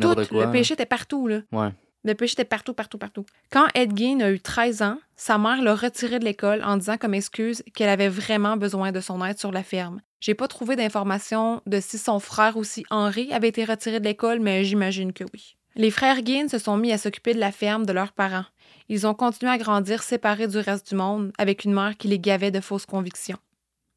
[0.00, 0.28] Toutes.
[0.28, 1.40] quoi, Le péché était partout, là.
[1.50, 1.70] Ouais.
[2.04, 3.26] Le péché était partout, partout, partout.
[3.50, 7.14] Quand Edgain a eu 13 ans, sa mère l'a retiré de l'école en disant comme
[7.14, 10.00] excuse qu'elle avait vraiment besoin de son aide sur la ferme.
[10.20, 14.40] J'ai pas trouvé d'informations de si son frère aussi, Henri, avait été retiré de l'école,
[14.40, 15.56] mais j'imagine que oui.
[15.76, 18.46] Les frères Gain se sont mis à s'occuper de la ferme de leurs parents.
[18.88, 22.18] Ils ont continué à grandir séparés du reste du monde, avec une mère qui les
[22.18, 23.38] gavait de fausses convictions.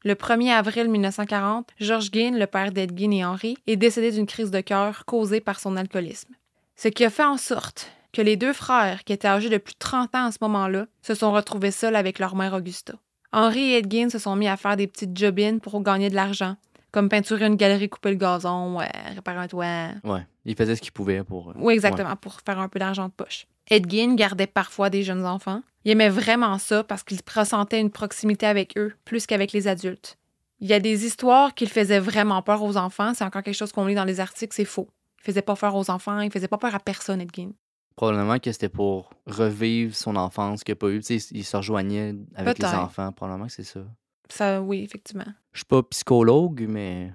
[0.04, 4.26] Le 1er avril 1940, George Gain, le père d'Ed Gain et Henri, est décédé d'une
[4.26, 6.34] crise de cœur causée par son alcoolisme.
[6.76, 9.74] Ce qui a fait en sorte que les deux frères, qui étaient âgés de plus
[9.74, 12.94] de 30 ans à ce moment-là, se sont retrouvés seuls avec leur mère Augusta.
[13.32, 16.56] Henri et Edgin se sont mis à faire des petites jobines pour gagner de l'argent,
[16.90, 19.88] comme peinturer une galerie, couper le gazon, ouais, réparer un toit.
[20.04, 20.26] Ouais.
[20.44, 21.50] Il faisait ce qu'il pouvait pour.
[21.50, 23.46] euh, Oui, exactement, pour faire un peu d'argent de poche.
[23.70, 25.62] Edgin gardait parfois des jeunes enfants.
[25.84, 30.18] Il aimait vraiment ça parce qu'il ressentait une proximité avec eux plus qu'avec les adultes.
[30.60, 33.14] Il y a des histoires qu'il faisait vraiment peur aux enfants.
[33.14, 34.88] C'est encore quelque chose qu'on lit dans les articles, c'est faux.
[35.20, 37.50] Il faisait pas peur aux enfants, il faisait pas peur à personne, Edgin.
[37.96, 41.00] Probablement que c'était pour revivre son enfance qu'il n'a pas eu.
[41.00, 43.12] Il se rejoignait avec les enfants.
[43.12, 43.80] Probablement que c'est ça.
[44.28, 45.26] Ça, oui, effectivement.
[45.52, 47.12] Je suis pas psychologue, mais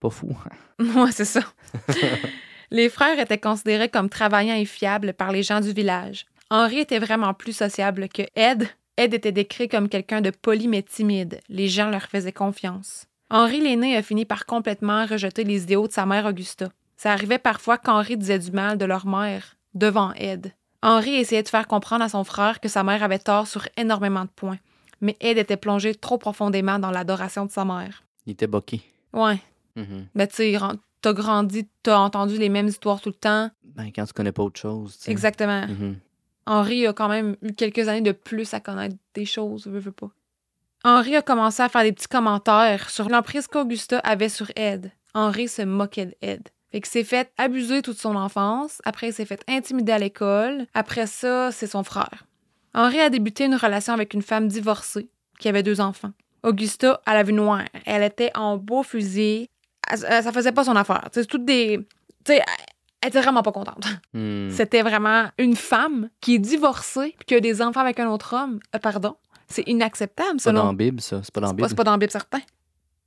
[0.00, 0.36] pas fou.
[0.80, 1.42] Ouais, c'est ça.
[2.72, 6.26] les frères étaient considérés comme travaillants et fiables par les gens du village.
[6.50, 8.68] Henri était vraiment plus sociable que Ed.
[8.96, 11.40] Ed était décrit comme quelqu'un de poli mais timide.
[11.48, 13.06] Les gens leur faisaient confiance.
[13.30, 16.70] Henri l'aîné a fini par complètement rejeter les idéaux de sa mère Augusta.
[16.96, 20.52] Ça arrivait parfois qu'Henri disait du mal de leur mère devant Ed.
[20.82, 24.24] Henri essayait de faire comprendre à son frère que sa mère avait tort sur énormément
[24.24, 24.58] de points,
[25.00, 28.02] mais Ed était plongé trop profondément dans l'adoration de sa mère.
[28.26, 28.80] Il était boqué.
[29.12, 29.40] Ouais,
[29.76, 30.06] Mhm.
[30.14, 30.58] ben, tu sais,
[31.00, 33.50] t'as grandi, t'as entendu les mêmes histoires tout le temps.
[33.64, 34.98] Ben, quand tu connais pas autre chose.
[35.06, 35.66] Exactement.
[35.66, 35.96] Mhm.
[36.46, 39.92] Henri a quand même eu quelques années de plus à connaître des choses, veux, veux
[39.92, 40.10] pas.
[40.84, 44.90] Henri a commencé à faire des petits commentaires sur l'emprise qu'Augusta avait sur Ed.
[45.14, 46.48] Henri se moquait d'Ed.
[46.72, 48.80] Fait qu'il s'est fait abuser toute son enfance.
[48.84, 50.66] Après, il s'est fait intimider à l'école.
[50.74, 52.24] Après ça, c'est son frère.
[52.74, 55.08] Henri a débuté une relation avec une femme divorcée
[55.38, 56.12] qui avait deux enfants.
[56.42, 57.62] Augusta, elle avait noire.
[57.84, 59.48] Elle était en beau fusil.
[59.90, 61.08] Elle- elle- ça faisait pas son affaire.
[61.12, 61.78] C'est toutes des.
[62.24, 63.84] Tu sais, elle- était vraiment pas contente.
[64.14, 64.48] Hmm.
[64.50, 68.34] C'était vraiment une femme qui est divorcée puis qui a des enfants avec un autre
[68.34, 68.60] homme.
[68.74, 69.16] Euh, pardon.
[69.48, 71.20] C'est inacceptable, C'est pas dans la Bible, ça.
[71.22, 72.40] C'est pas dans la C'est pas, dans la Bible, certain.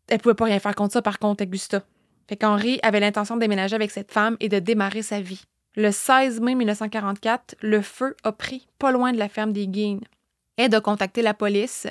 [0.08, 1.82] Elle pouvait pas rien faire contre ça, par contre, Augusta.
[2.28, 5.44] Fait qu'Henri avait l'intention de déménager avec cette femme et de démarrer sa vie.
[5.76, 10.06] Le 16 mai 1944, le feu a pris pas loin de la ferme des Guines.
[10.58, 11.88] Ed a contacté la police.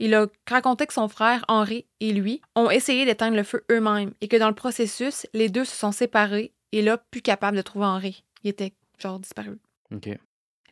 [0.00, 4.12] Il a raconté que son frère Henri et lui ont essayé d'éteindre le feu eux-mêmes
[4.20, 7.62] et que dans le processus, les deux se sont séparés Et là, plus capable de
[7.62, 8.24] trouver Henri.
[8.42, 9.58] Il était, genre, disparu.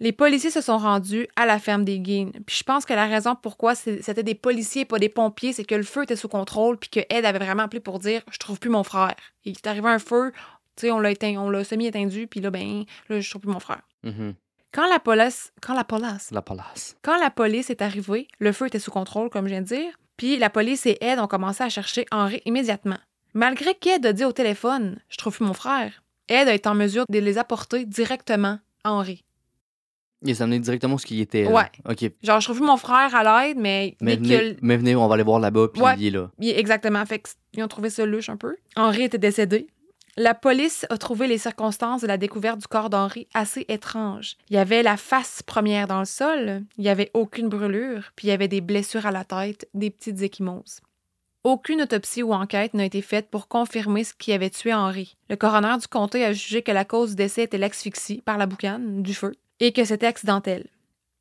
[0.00, 2.32] Les policiers se sont rendus à la ferme des Guines.
[2.46, 5.64] Puis je pense que la raison pourquoi c'était des policiers et pas des pompiers, c'est
[5.64, 8.38] que le feu était sous contrôle, puis que Ed avait vraiment appelé pour dire Je
[8.38, 9.14] trouve plus mon frère.
[9.44, 10.32] Il est arrivé un feu,
[10.76, 13.50] tu sais, on l'a éteint, on l'a semi-éteindu, puis là, ben, là, je trouve plus
[13.52, 13.82] mon frère.
[14.02, 14.34] Mhm.
[14.72, 16.96] Quand la police, quand la police, La palace.
[17.02, 19.92] quand la police est arrivée, le feu était sous contrôle, comme je viens de dire,
[20.16, 22.98] puis la police et Ed ont commencé à chercher Henri immédiatement.
[23.34, 26.74] Malgré qu'Ed a dit au téléphone Je trouve plus mon frère, Ed a été en
[26.74, 29.24] mesure de les apporter directement à Henri.
[30.24, 31.44] Il s'est amené directement ce qu'il était.
[31.44, 31.50] là.
[31.50, 31.70] Ouais.
[31.88, 32.10] OK.
[32.22, 35.14] Genre, je plus mon frère à l'aide, mais, Mais que venez, mais venez, on va
[35.14, 35.94] aller voir là-bas, puis Ouais.
[35.98, 36.30] il est là.
[36.40, 37.04] Exactement.
[37.06, 37.22] Fait
[37.52, 38.56] qu'ils ont trouvé ça louche un peu.
[38.76, 39.66] Henri était décédé.
[40.16, 44.36] La police a trouvé les circonstances de la découverte du corps d'Henri assez étranges.
[44.48, 48.28] Il y avait la face première dans le sol, il n'y avait aucune brûlure, puis
[48.28, 50.78] il y avait des blessures à la tête, des petites échymoses.
[51.42, 55.16] Aucune autopsie ou enquête n'a été faite pour confirmer ce qui avait tué Henri.
[55.28, 58.46] Le coroner du comté a jugé que la cause du décès était l'asphyxie par la
[58.46, 60.66] boucane, du feu, et que c'était accidentel.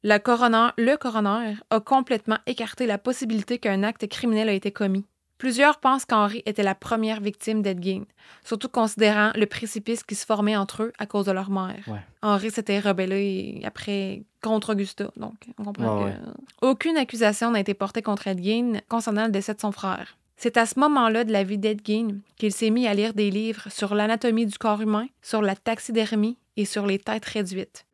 [0.03, 5.05] La coroner, le coroner a complètement écarté la possibilité qu'un acte criminel a été commis.
[5.37, 8.03] Plusieurs pensent qu'Henri était la première victime d'Ed Gein,
[8.45, 11.83] surtout considérant le précipice qui se formait entre eux à cause de leur mère.
[11.87, 11.99] Ouais.
[12.21, 16.17] Henri s'était rebellé après contre Augusta, donc on comprend Ouais, que...
[16.27, 16.33] ouais.
[16.61, 20.17] Aucune accusation n'a été portée contre Ed Gein concernant le décès de son frère.
[20.37, 23.29] C'est à ce moment-là de la vie d'Ed Gein qu'il s'est mis à lire des
[23.29, 27.85] livres sur l'anatomie du corps humain, sur la taxidermie et sur les têtes réduites.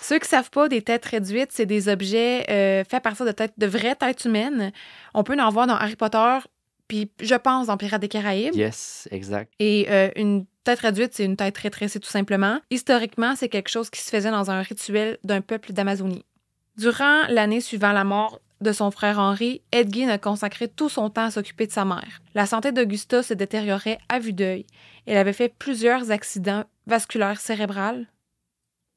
[0.00, 3.32] Ceux qui savent pas, des têtes réduites, c'est des objets euh, faits à partir de,
[3.32, 4.70] têtes, de vraies têtes humaines.
[5.14, 6.38] On peut en voir dans Harry Potter,
[6.88, 8.54] puis je pense dans Pirates des Caraïbes.
[8.54, 9.50] Yes, exact.
[9.60, 12.60] Et euh, une tête réduite, c'est une tête rétrécie tout simplement.
[12.70, 16.24] Historiquement, c'est quelque chose qui se faisait dans un rituel d'un peuple d'Amazonie.
[16.76, 21.26] Durant l'année suivant la mort de son frère Henri, Edgin a consacré tout son temps
[21.26, 22.20] à s'occuper de sa mère.
[22.34, 24.66] La santé d'Augusta se détériorait à vue d'œil.
[25.06, 28.08] Elle avait fait plusieurs accidents vasculaires cérébrales.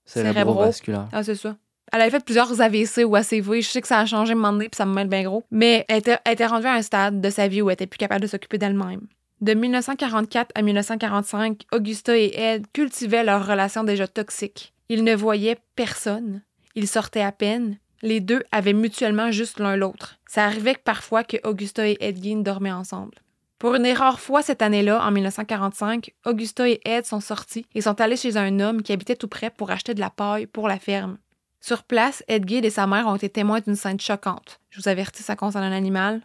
[0.05, 1.07] Cérébrovasculaire.
[1.11, 1.57] Ah, c'est ça.
[1.91, 3.61] Elle avait fait plusieurs AVC ou ACV.
[3.61, 5.43] Je sais que ça a changé un moment donné, puis ça me mêle bien gros.
[5.51, 7.88] Mais elle était, elle était rendue à un stade de sa vie où elle était
[7.88, 9.01] plus capable de s'occuper d'elle-même.
[9.39, 14.74] De 1944 à 1945, Augusta et Ed cultivaient leur relation déjà toxique.
[14.89, 16.41] Ils ne voyaient personne.
[16.76, 17.78] Ils sortaient à peine.
[18.02, 20.20] Les deux avaient mutuellement juste l'un l'autre.
[20.28, 23.18] Ça arrivait parfois que Augusta et Ed Gein dormaient ensemble.
[23.60, 28.00] Pour une rare fois cette année-là, en 1945, Augusta et Ed sont sortis et sont
[28.00, 30.78] allés chez un homme qui habitait tout près pour acheter de la paille pour la
[30.78, 31.18] ferme.
[31.60, 34.60] Sur place, Edgid et sa mère ont été témoins d'une scène choquante.
[34.70, 36.22] Je vous avertis, ça concerne un animal.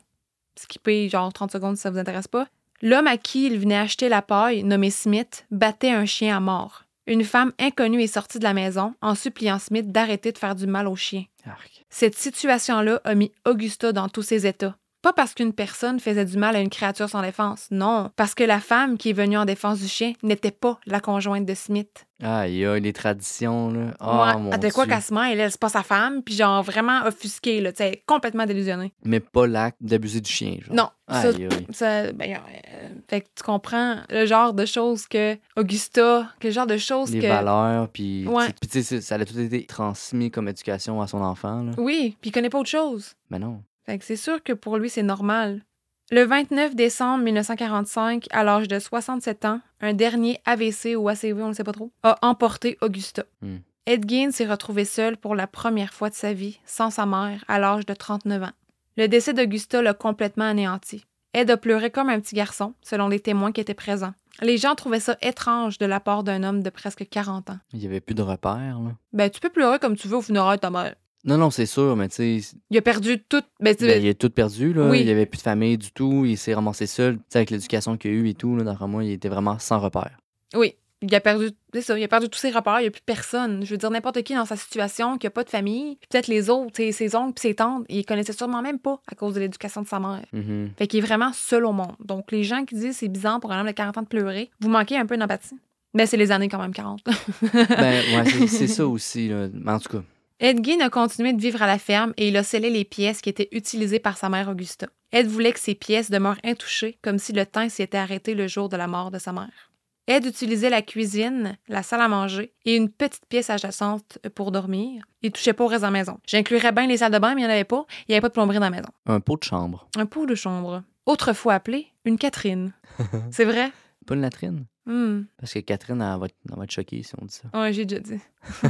[0.56, 2.46] Skippez genre 30 secondes si ça vous intéresse pas.
[2.82, 6.84] L'homme à qui il venait acheter la paille, nommé Smith, battait un chien à mort.
[7.06, 10.66] Une femme inconnue est sortie de la maison en suppliant Smith d'arrêter de faire du
[10.66, 11.24] mal au chien.
[11.44, 11.84] Arc.
[11.90, 14.76] Cette situation-là a mis Augusta dans tous ses états.
[15.02, 18.44] Pas parce qu'une personne faisait du mal à une créature sans défense, non, parce que
[18.44, 22.06] la femme qui est venue en défense du chien n'était pas la conjointe de Smith.
[22.22, 23.94] Aïe, aïe, les traditions, là.
[24.00, 26.62] Oh, Ouais, mon elle de quoi qu'elle se elle, c'est pas sa femme, puis genre
[26.62, 28.92] vraiment offusquée, là, tu sais, complètement délusionnée.
[29.04, 30.76] Mais pas l'acte d'abuser du chien, genre.
[30.76, 35.36] Non, ça, Aïe, ça ben, euh, fait que tu comprends le genre de choses que
[35.56, 37.26] Augusta, quel genre de choses Les que...
[37.26, 38.24] valeurs, puis...
[38.28, 38.52] Ouais.
[38.60, 41.72] Puis tu sais, ça a tout été transmis comme éducation à son enfant, là.
[41.76, 43.14] Oui, puis il connaît pas autre chose.
[43.30, 43.62] Mais non.
[43.84, 45.62] Fait que c'est sûr que pour lui, c'est normal.
[46.10, 51.48] Le 29 décembre 1945, à l'âge de 67 ans, un dernier AVC ou ACV, on
[51.48, 53.24] ne sait pas trop, a emporté Augusta.
[53.40, 53.58] Hmm.
[53.86, 57.44] Ed Gein s'est retrouvé seul pour la première fois de sa vie, sans sa mère,
[57.48, 58.52] à l'âge de 39 ans.
[58.96, 61.04] Le décès d'Augusta l'a complètement anéanti.
[61.34, 64.12] Ed a pleuré comme un petit garçon, selon les témoins qui étaient présents.
[64.40, 67.58] Les gens trouvaient ça étrange de la part d'un homme de presque 40 ans.
[67.72, 68.92] Il y avait plus de repères, là.
[69.12, 70.94] Ben, tu peux pleurer comme tu veux au funérailles de ta mère.
[71.24, 73.44] Non, non, c'est sûr, mais tu sais, Il a perdu toute.
[73.60, 74.88] Ben, ben, il a tout perdu, là.
[74.88, 75.02] Oui.
[75.02, 76.24] Il avait plus de famille du tout.
[76.24, 77.16] Il s'est ramassé seul.
[77.18, 79.58] Tu sais, avec l'éducation qu'il a eue et tout, là, d'après moi, il était vraiment
[79.60, 80.18] sans repères.
[80.54, 82.90] Oui, il a perdu, c'est ça, il a perdu tous ses repères, il n'y a
[82.90, 83.64] plus personne.
[83.64, 86.26] Je veux dire, n'importe qui dans sa situation, qui n'a pas de famille, puis peut-être
[86.28, 89.14] les autres, tu sais, ses oncles puis ses tantes, ils connaissaient sûrement même pas à
[89.14, 90.24] cause de l'éducation de sa mère.
[90.32, 90.70] Mhm.
[90.76, 91.94] Fait qu'il est vraiment seul au monde.
[92.04, 94.50] Donc, les gens qui disent c'est bizarre pour un homme de 40 ans de pleurer,
[94.60, 95.56] vous manquez un peu d'empathie.
[95.94, 97.00] Mais c'est les années quand même 40.
[97.04, 97.12] ben,
[97.54, 99.48] ouais, c'est- c'est ça aussi, là.
[99.52, 100.02] Mais en tout cas,
[100.44, 103.20] Ed Gein a continué de vivre à la ferme et il a scellé les pièces
[103.20, 104.88] qui étaient utilisées par sa mère Augusta.
[105.12, 108.48] Ed voulait que ces pièces demeurent intouchées, comme si le temps s'y était arrêté le
[108.48, 109.70] jour de la mort de sa mère.
[110.08, 115.04] Ed utilisait la cuisine, la salle à manger et une petite pièce adjacente pour dormir.
[115.22, 116.18] Il touchait pas au reste de la maison.
[116.26, 117.86] J'inclurais bien les salles de bain, mais il n'y en avait pas.
[118.00, 118.88] Il n'y avait pas de plomberie dans la maison.
[119.06, 119.86] un pot de chambre.
[119.96, 120.82] Un pot de chambre.
[121.06, 122.72] Autrefois appelé une Catherine.
[123.30, 123.70] C'est vrai?
[124.08, 124.64] Pas une latrine.
[124.86, 125.22] Hmm.
[125.38, 127.48] Parce que Catherine, elle va, être, elle va être choquée si on dit ça.
[127.58, 128.20] Ouais, j'ai déjà dit.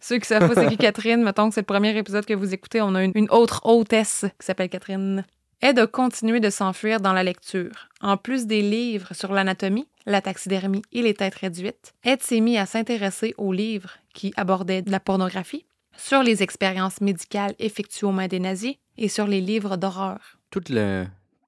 [0.00, 2.52] Ceux qui savent pas c'est qui Catherine, mettons que c'est le premier épisode que vous
[2.54, 5.24] écoutez, on a une, une autre hôtesse qui s'appelle Catherine.
[5.60, 7.88] Ed a continué de s'enfuir dans la lecture.
[8.00, 12.58] En plus des livres sur l'anatomie, la taxidermie et les têtes réduites, Ed s'est mis
[12.58, 15.64] à s'intéresser aux livres qui abordaient de la pornographie,
[15.96, 20.38] sur les expériences médicales effectuées aux mains des nazis et sur les livres d'horreur.
[20.50, 21.06] Tout le,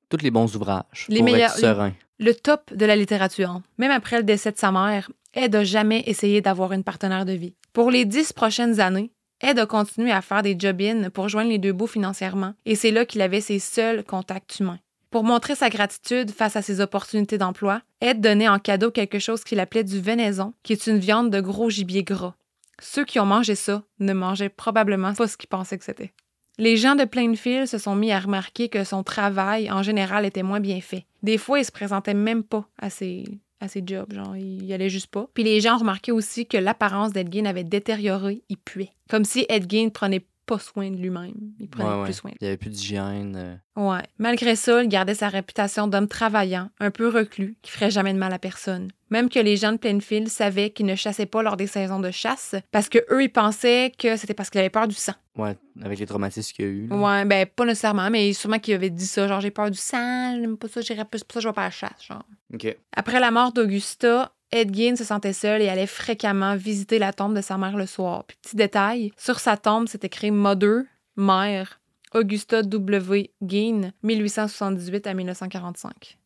[0.08, 1.92] tous les bons ouvrages Les pour meilleurs- être serein.
[2.18, 3.60] Le top de la littérature.
[3.76, 7.32] Même après le décès de sa mère, Ed n'a jamais essayé d'avoir une partenaire de
[7.32, 7.54] vie.
[7.74, 9.12] Pour les dix prochaines années,
[9.42, 12.90] Ed a continué à faire des job-ins pour joindre les deux bouts financièrement, et c'est
[12.90, 14.78] là qu'il avait ses seuls contacts humains.
[15.10, 19.44] Pour montrer sa gratitude face à ses opportunités d'emploi, Ed donnait en cadeau quelque chose
[19.44, 22.34] qu'il appelait du venaison, qui est une viande de gros gibier gras.
[22.80, 26.14] Ceux qui ont mangé ça ne mangeaient probablement pas ce qu'ils pensaient que c'était.
[26.58, 30.42] Les gens de Plainfield se sont mis à remarquer que son travail, en général, était
[30.42, 31.04] moins bien fait.
[31.22, 33.24] Des fois, il se présentait même pas à ses,
[33.60, 35.28] à ses jobs, genre, il y allait juste pas.
[35.34, 38.90] Puis les gens remarquaient aussi que l'apparence d'Ed Gein avait détérioré, il puait.
[39.10, 41.34] Comme si Ed Gein prenait pas soin de lui-même.
[41.58, 42.04] Il prenait Ouais, ouais.
[42.04, 42.30] plus soin.
[42.40, 43.34] Il n'y avait plus d'hygiène.
[43.36, 44.02] euh, Ouais.
[44.18, 48.18] Malgré ça, il gardait sa réputation d'homme travaillant, un peu reclus, qui ferait jamais de
[48.18, 48.88] mal à personne.
[49.10, 52.10] Même que les gens de Plainfield savaient qu'il ne chassait pas lors des saisons de
[52.10, 55.12] chasse, parce que eux, ils pensaient que c'était parce qu'il avait peur du sang.
[55.36, 56.86] Ouais, avec les traumatismes qu'il y a eu.
[56.88, 56.96] là.
[56.96, 60.36] Ouais, ben pas nécessairement, mais sûrement qu'il avait dit ça, genre j'ai peur du sang,
[60.40, 62.22] j'aime pas ça, j'irai plus pour ça, je vais pas à la chasse, genre.
[62.54, 62.76] OK.
[62.96, 67.40] Après la mort d'Augusta, Ed se sentait seul et allait fréquemment visiter la tombe de
[67.40, 68.24] sa mère le soir.
[68.24, 70.82] Puis petit détail, sur sa tombe, c'est écrit Mother,
[71.16, 71.80] mère,
[72.14, 73.30] Augusta W.
[73.42, 76.18] Gein, 1878 à 1945.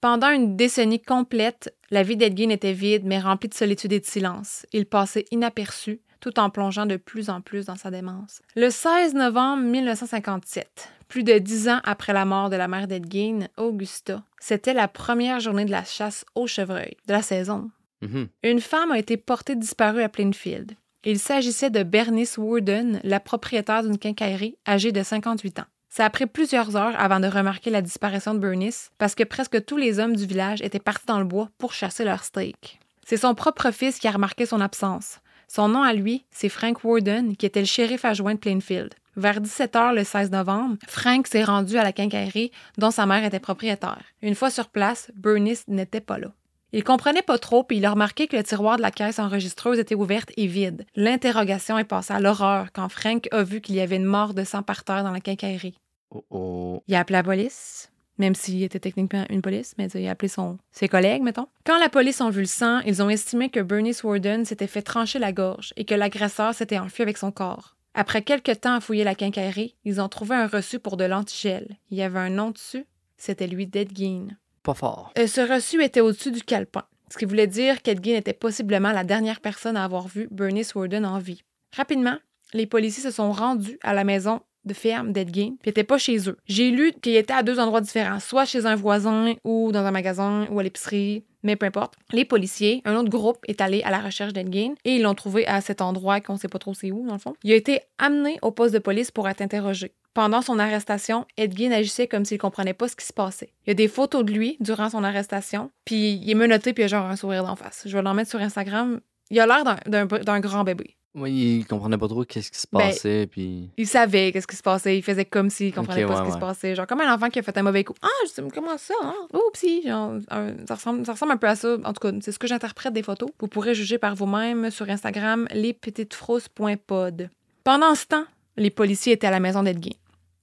[0.00, 4.00] Pendant une décennie complète, la vie d'Ed Gein était vide mais remplie de solitude et
[4.00, 4.66] de silence.
[4.72, 8.40] Il passait inaperçu tout en plongeant de plus en plus dans sa démence.
[8.56, 13.12] Le 16 novembre 1957, plus de dix ans après la mort de la mère d'Ed
[13.12, 17.70] Gein, Augusta, c'était la première journée de la chasse au chevreuil de la saison.
[18.02, 18.28] Mhm.
[18.44, 20.72] Une femme a été portée disparue à Plainfield.
[21.04, 25.66] Il s'agissait de Bernice Worden, la propriétaire d'une quincaillerie âgée de 58 ans.
[25.88, 29.64] Ça a pris plusieurs heures avant de remarquer la disparition de Bernice parce que presque
[29.64, 32.78] tous les hommes du village étaient partis dans le bois pour chasser leur steak.
[33.04, 35.18] C'est son propre fils qui a remarqué son absence.
[35.54, 38.94] Son nom à lui, c'est Frank Worden, qui était le shérif adjoint de Plainfield.
[39.16, 43.22] Vers 17 h le 16 novembre, Frank s'est rendu à la quincaillerie dont sa mère
[43.22, 44.00] était propriétaire.
[44.22, 46.28] Une fois sur place, Bernice n'était pas là.
[46.72, 49.78] Il comprenait pas trop, puis il a remarqué que le tiroir de la caisse enregistreuse
[49.78, 50.86] était ouverte et vide.
[50.96, 54.44] L'interrogation est passée à l'horreur quand Frank a vu qu'il y avait une mort de
[54.44, 55.76] sang par terre dans la quincaillerie.
[56.08, 56.82] Oh, oh.
[56.88, 57.91] Il a appelé la police,
[58.22, 61.48] même s'il était techniquement une police, mais il a appelé son, ses collègues, mettons.
[61.66, 64.82] Quand la police a vu le sang, ils ont estimé que Bernice Warden s'était fait
[64.82, 67.76] trancher la gorge et que l'agresseur s'était enfui avec son corps.
[67.94, 71.76] Après quelques temps à fouiller la quincaillerie, ils ont trouvé un reçu pour de l'antigel.
[71.90, 72.86] Il y avait un nom dessus,
[73.18, 74.38] c'était lui d'Edgeen.
[74.62, 75.12] Pas fort.
[75.18, 79.02] Euh, ce reçu était au-dessus du calepin, ce qui voulait dire qu'Edgeen était possiblement la
[79.02, 81.42] dernière personne à avoir vu Bernice Warden en vie.
[81.76, 82.18] Rapidement,
[82.52, 86.28] les policiers se sont rendus à la maison de ferme d'Edgeen, puis n'étaient pas chez
[86.28, 86.36] eux.
[86.46, 89.90] J'ai lu qu'il était à deux endroits différents, soit chez un voisin ou dans un
[89.90, 91.94] magasin ou à l'épicerie, mais peu importe.
[92.12, 95.46] Les policiers, un autre groupe est allé à la recherche d'Edgain et ils l'ont trouvé
[95.46, 97.34] à cet endroit qu'on sait pas trop c'est où dans le fond.
[97.42, 99.92] Il a été amené au poste de police pour être interrogé.
[100.14, 103.52] Pendant son arrestation, Edgain agissait comme s'il comprenait pas ce qui se passait.
[103.66, 106.82] Il y a des photos de lui durant son arrestation, puis il est menotté puis
[106.82, 107.84] il a genre un sourire d'en face.
[107.86, 109.00] Je vais l'en mettre sur Instagram.
[109.30, 110.96] Il a l'air d'un grand bébé.
[111.14, 113.68] Oui, il comprenait pas trop qu'est-ce qui se Ben, passait, puis...
[113.76, 114.96] Il savait qu'est-ce qui se passait.
[114.96, 116.40] Il faisait comme s'il comprenait Ok, pas ce ouais, qui se ouais.
[116.40, 116.74] passait.
[116.74, 117.92] Genre, comme un enfant qui a fait un mauvais coup.
[118.00, 119.14] Ah, je sais, comment ça, hein?
[119.48, 119.82] Oupsie!
[119.86, 121.76] Genre, un- ça, ressemble, ça ressemble un peu à ça.
[121.84, 123.28] En tout cas, c'est ce que j'interprète des photos.
[123.40, 127.28] Vous pourrez juger par vous-même sur Instagram, lespetitesfrousses.pod.
[127.64, 128.24] Pendant ce temps,
[128.56, 129.92] les policiers étaient à la maison d'Edguin.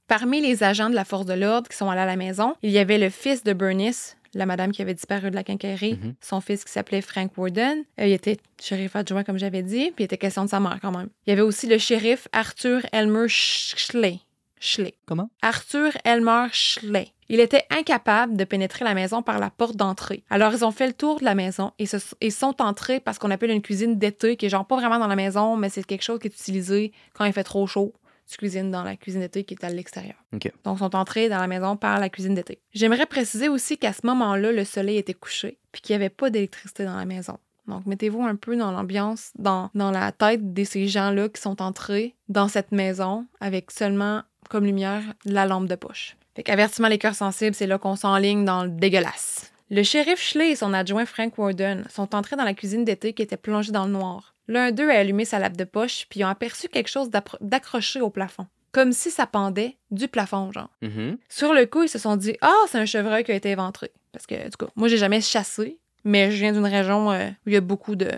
[0.08, 2.72] Parmi les agents de la force de l'ordre qui sont allés à la maison, il
[2.72, 6.14] y avait le fils de Bernice, la madame qui avait disparu de la quincaillerie, Mhm.
[6.22, 7.84] son fils qui s'appelait Frank Warden.
[8.00, 10.80] Euh, il était shérif adjoint, comme j'avais dit, puis il était question de sa mère
[10.82, 11.10] quand même.
[11.26, 14.20] Il y avait aussi le shérif Arthur Elmer Schley.
[14.62, 14.94] Schley.
[15.06, 15.30] Comment?
[15.42, 17.14] Arthur Elmer Schley.
[17.32, 20.24] Il était incapable de pénétrer la maison par la porte d'entrée.
[20.32, 23.14] Alors, ils ont fait le tour de la maison et, se, et sont entrés par
[23.14, 25.70] ce qu'on appelle une cuisine d'été, qui est genre pas vraiment dans la maison, mais
[25.70, 27.94] c'est quelque chose qui est utilisé quand il fait trop chaud.
[28.30, 30.16] Tu cuisines dans la cuisine d'été qui est à l'extérieur.
[30.34, 30.52] OK.
[30.64, 32.60] Donc, ils sont entrés dans la maison par la cuisine d'été.
[32.74, 36.30] J'aimerais préciser aussi qu'à ce moment-là, le soleil était couché, puis qu'il n'y avait pas
[36.30, 37.40] d'électricité dans la maison.
[37.68, 41.62] Donc, mettez-vous un peu dans l'ambiance, dans, dans la tête de ces gens-là qui sont
[41.62, 46.16] entrés dans cette maison avec seulement comme lumière la lampe de poche.
[46.36, 49.52] Fait qu'avertissement les cœurs sensibles, c'est là qu'on s'enligne dans le dégueulasse.
[49.72, 53.22] Le shérif Schley et son adjoint Frank Warden sont entrés dans la cuisine d'été qui
[53.22, 54.29] était plongée dans le noir.
[54.50, 58.02] L'un d'eux a allumé sa lampe de poche, puis ils ont aperçu quelque chose d'accroché
[58.02, 58.48] au plafond.
[58.72, 60.72] Comme si ça pendait du plafond, genre.
[60.82, 61.18] Mhm.
[61.30, 63.92] Sur le coup, ils se sont dit Ah, c'est un chevreuil qui a été éventré.
[64.12, 67.50] Parce que, du coup, moi, j'ai jamais chassé, mais je viens d'une région euh, où
[67.50, 68.10] il y a beaucoup de,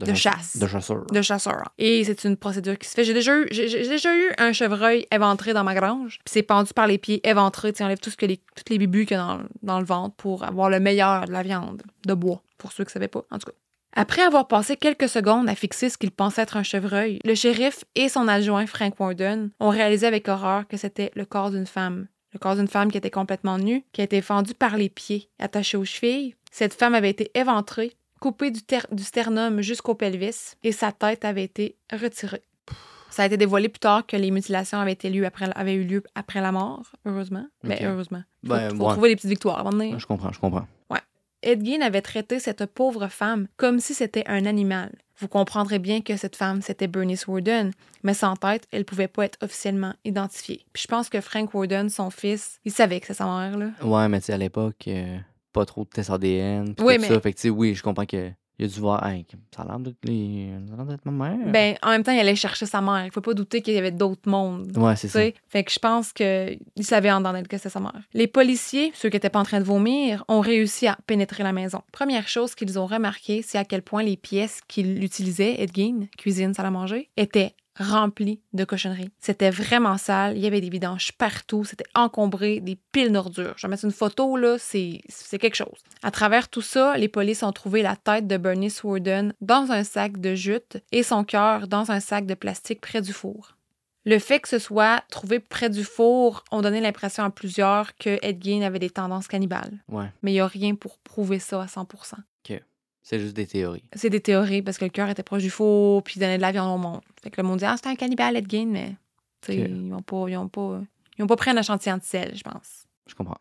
[0.00, 0.58] De chasse.
[0.58, 1.06] De chasseur.
[1.06, 1.72] de chasseur.
[1.78, 3.04] Et c'est une procédure qui se fait.
[3.04, 6.42] J'ai déjà eu, j'ai, j'ai déjà eu un chevreuil éventré dans ma grange, puis c'est
[6.42, 7.72] pendu par les pieds, éventré.
[7.72, 9.86] Tu enlèves tout ce que les, toutes les bibus qu'il y a dans, dans le
[9.86, 13.08] ventre pour avoir le meilleur de la viande de bois, pour ceux qui ne savaient
[13.08, 13.56] pas, en tout cas.
[13.94, 17.84] Après avoir passé quelques secondes à fixer ce qu'il pensait être un chevreuil, le shérif
[17.94, 22.06] et son adjoint Frank Warden ont réalisé avec horreur que c'était le corps d'une femme.
[22.32, 25.30] Le corps d'une femme qui était complètement nue, qui a été fendue par les pieds,
[25.38, 26.34] attachée aux chevilles.
[26.52, 31.24] Cette femme avait été éventrée, coupée du, ter- du sternum jusqu'au pelvis, et sa tête
[31.24, 32.42] avait été retirée.
[33.10, 35.84] Ça a été dévoilé plus tard que les mutilations avaient, été lieu après, avaient eu
[35.84, 37.46] lieu après la mort, heureusement.
[37.64, 37.82] Mais Ok.
[37.84, 38.22] heureusement.
[38.46, 38.92] Faut, Ben, faut ouais.
[38.92, 39.98] trouver des petites victoires avant de venir.
[39.98, 40.66] Je comprends, je comprends.
[41.42, 44.90] Ed Gein avait traité cette pauvre femme comme si c'était un animal.
[45.20, 47.72] Vous comprendrez bien que cette femme, c'était Bernice Warden,
[48.02, 50.64] mais sans tête, elle pouvait pas être officiellement identifiée.
[50.72, 53.70] Puis je pense que Frank Warden, son fils, il savait que c'est sa mère, là.
[53.82, 55.18] Ouais, mais tu sais, à l'époque, euh,
[55.52, 56.74] pas trop de tests ADN.
[56.74, 57.20] pis Oui, tout mais- ça.
[57.20, 58.30] Fait que, tu sais, oui, je comprends que.
[58.58, 60.50] Il a dû voir, Hey, ça a l'air d'être les...
[61.04, 61.52] ma mère.
[61.52, 63.04] Ben, en même temps, il allait chercher sa mère.
[63.04, 64.76] Il faut pas douter qu'il y avait d'autres mondes.
[64.76, 65.20] ouais, c'est ça.
[65.48, 68.02] Fait que je pense qu'il savait en dedans que c'était sa mère.
[68.14, 71.52] Les policiers, ceux qui étaient pas en train de vomir, ont réussi à pénétrer la
[71.52, 71.82] maison.
[71.92, 76.06] Première chose qu'ils ont remarqué, c'est à quel point les pièces qu'il utilisait, Ed Gein,
[76.16, 79.10] cuisine, salle à manger, étaient remplies de cochonneries.
[79.18, 80.36] C'était vraiment sale.
[80.36, 81.64] Il y avait des vidanges partout.
[81.64, 83.54] C'était encombré, des piles d'ordures.
[83.56, 85.82] Je vais mettre une photo, là, c'est c'est quelque chose.
[86.02, 89.84] À travers tout ça, les polices ont trouvé la tête de Bernice Warden dans un
[89.84, 93.54] sac de jute et son cœur dans un sac de plastique près du four.
[94.04, 98.18] Le fait que ce soit trouvé près du four ont donné l'impression à plusieurs que
[98.22, 99.84] Ed Gein avait des tendances cannibales.
[99.88, 101.86] Ouais, Mais il n'y a rien pour prouver ça à 100
[103.08, 103.84] c'est juste des théories.
[103.94, 106.42] C'est des théories parce que le cœur était proche du four puis il donnait de
[106.42, 107.00] la viande au monde.
[107.22, 108.94] Fait que le monde dit Ah, c'est un cannibale, Ed Gein, mais
[109.48, 110.80] ils n'ont pas, ils ont pas,
[111.18, 112.84] ils ont pas pris un échantillon de sel, je pense.
[113.08, 113.38] Je comprends.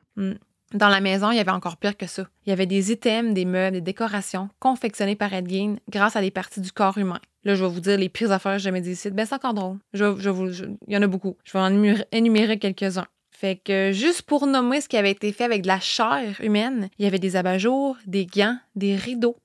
[0.74, 2.28] Dans la maison, il y avait encore pire que ça.
[2.46, 6.22] Il y avait des items, des meubles, des décorations confectionnés par Ed Gein grâce à
[6.22, 7.20] des parties du corps humain.
[7.46, 9.10] Là, je vais vous dire les pires affaires que j'ai jamais dit ici.
[9.12, 9.78] Ben, c'est encore drôle.
[9.94, 11.38] Je, je vous, je- il y en a beaucoup.
[11.46, 13.08] Je vais en énumérer, énumérer quelques-uns.
[13.32, 16.90] Fait que juste pour nommer ce qui avait été fait avec de la chair humaine,
[17.00, 19.38] il y avait des abat-jours, des gants, des rideaux,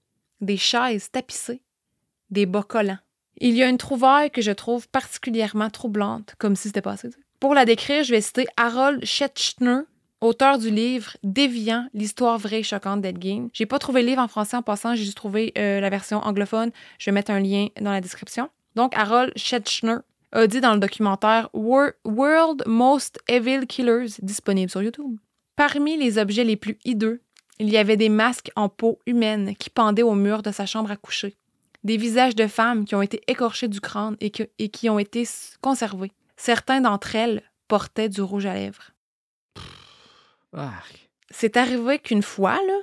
[0.43, 1.63] des chaises tapissées,
[2.31, 2.99] des bas collants.
[3.39, 7.09] Il y a une trouvaille que je trouve particulièrement troublante, comme si c'était passé.
[7.41, 9.81] Pour la décrire, je vais citer Harold Schechtner,
[10.21, 13.49] auteur du livre Déviant, l'histoire vraie et choquante d'Ed Gein.
[13.53, 16.19] J'ai pas trouvé le livre en français en passant, j'ai juste trouvé euh, la version
[16.19, 16.71] anglophone.
[16.99, 18.49] Je vais mettre un lien dans la description.
[18.77, 19.97] Donc, Harold Schechtner
[20.31, 25.17] a dit dans le documentaire Wor- World Most Evil Killers, disponible sur YouTube.
[25.57, 27.21] Parmi les objets les plus hideux,
[27.59, 30.91] il y avait des masques en peau humaine qui pendaient au mur de sa chambre
[30.91, 31.37] à coucher,
[31.85, 34.99] des visages de femmes qui ont été écorchés du crâne et, que- et qui ont
[34.99, 35.27] été
[35.61, 36.13] conservés.
[36.37, 38.91] Certains d'entre elles portaient du rouge à lèvres.
[40.53, 41.09] Arc.
[41.31, 42.79] C'est arrivé qu'une fois, là,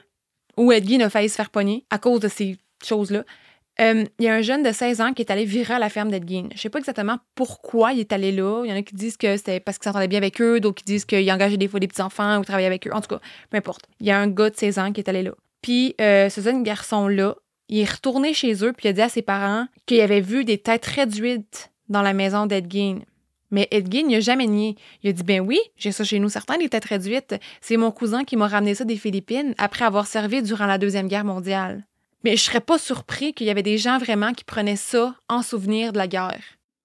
[0.58, 3.24] où Edgine a failli se faire pogner à cause de ces choses-là,
[3.80, 5.90] euh, il y a un jeune de 16 ans qui est allé virer à la
[5.90, 6.50] ferme d'Edgine.
[6.54, 8.64] Je sais pas exactement pourquoi il est allé là.
[8.66, 10.84] Il y en a qui disent que c'était parce qu'il s'entendait bien avec eux, d'autres
[10.84, 12.92] qui disent qu'il engageait des fois des petits-enfants ou travaillait avec eux.
[12.94, 13.88] En tout cas, peu importe.
[14.00, 15.32] Il y a un gars de 16 ans qui est allé là.
[15.62, 17.36] Puis, euh, ce jeune garçon-là,
[17.70, 20.44] il est retourné chez eux, puis il a dit à ses parents qu'il avait vu
[20.44, 23.04] des têtes réduites dans la maison d'Edgine.
[23.52, 24.76] Mais Edgine, il a jamais nié.
[25.04, 27.36] Il a dit Ben oui, j'ai ça chez nous, certains, des têtes réduites.
[27.62, 31.08] C'est mon cousin qui m'a ramené ça des Philippines après avoir servi durant la Deuxième
[31.08, 31.86] Guerre mondiale.
[32.24, 35.42] Mais je serais pas surpris qu'il y avait des gens vraiment qui prenaient ça en
[35.42, 36.42] souvenir de la guerre.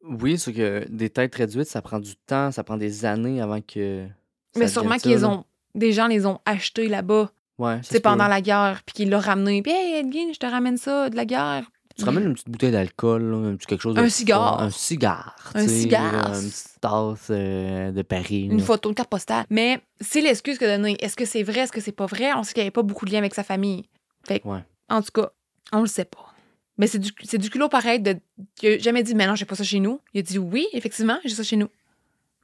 [0.07, 3.61] Oui, c'est que des têtes réduites, ça prend du temps, ça prend des années avant
[3.61, 4.07] que.
[4.53, 5.45] ça Mais sûrement qu'ils ont.
[5.75, 8.03] Des gens les ont achetés là-bas, Ouais, c'est peut.
[8.11, 9.61] pendant la guerre, puis qu'ils l'ont ramené.
[9.63, 11.69] Puis, hey, Edgine, je te ramène ça de la guerre.
[11.97, 14.61] Tu ramènes une petite bouteille d'alcool, un petit quelque chose de Un cigare.
[14.63, 15.37] Un cigare.
[15.55, 16.35] Un cigare.
[16.35, 18.49] Une petite tasse euh, de Paris.
[18.51, 18.65] Une là.
[18.65, 19.45] photo, une carte postale.
[19.51, 20.97] Mais c'est l'excuse que donner.
[21.01, 22.33] Est-ce que c'est vrai, est-ce que c'est pas vrai?
[22.35, 23.85] On sait qu'il n'y avait pas beaucoup de liens avec sa famille.
[24.27, 24.65] Fait que, Ouais.
[24.89, 25.31] En tout cas,
[25.73, 26.35] on le sait pas.
[26.77, 28.17] Mais c'est du, du culot pareil de.
[28.63, 30.01] Il a jamais dit, mais non, j'ai pas ça chez nous.
[30.13, 31.69] Il a dit, oui, effectivement, j'ai ça chez nous.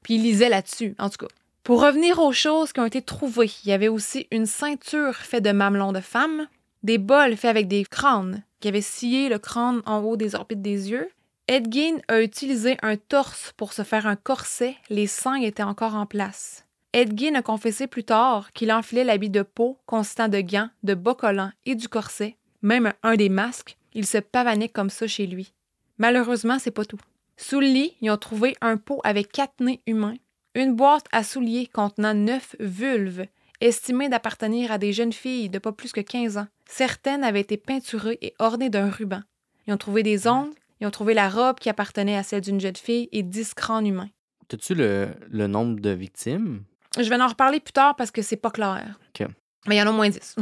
[0.03, 1.33] Puis il lisait là-dessus, en tout cas.
[1.63, 5.45] Pour revenir aux choses qui ont été trouvées, il y avait aussi une ceinture faite
[5.45, 6.49] de mamelons de femmes,
[6.83, 10.63] des bols faits avec des crânes qui avaient scié le crâne en haut des orbites
[10.63, 11.11] des yeux.
[11.49, 16.07] Edgin a utilisé un torse pour se faire un corset, les seins étaient encore en
[16.07, 16.65] place.
[16.93, 21.15] Edgin a confessé plus tard qu'il enfilait l'habit de peau consistant de gants, de bas
[21.15, 25.53] collants et du corset, même un des masques, il se pavanait comme ça chez lui.
[25.99, 26.99] Malheureusement, c'est pas tout.
[27.37, 30.17] Sous le lit, ils ont trouvé un pot avec quatre nez humains,
[30.55, 33.27] une boîte à souliers contenant neuf vulves,
[33.61, 36.49] estimées d'appartenir à des jeunes filles de pas plus que 15 ans.
[36.67, 39.23] Certaines avaient été peinturées et ornées d'un ruban.
[39.67, 42.61] Ils ont trouvé des ongles, ils ont trouvé la robe qui appartenait à celle d'une
[42.61, 44.11] jeune fille et dix crânes humains.
[44.49, 46.65] T'as-tu le, le nombre de victimes?
[46.99, 48.99] Je vais en reparler plus tard parce que c'est pas clair.
[49.21, 49.27] OK.
[49.67, 50.37] Mais il y en a au moins 10.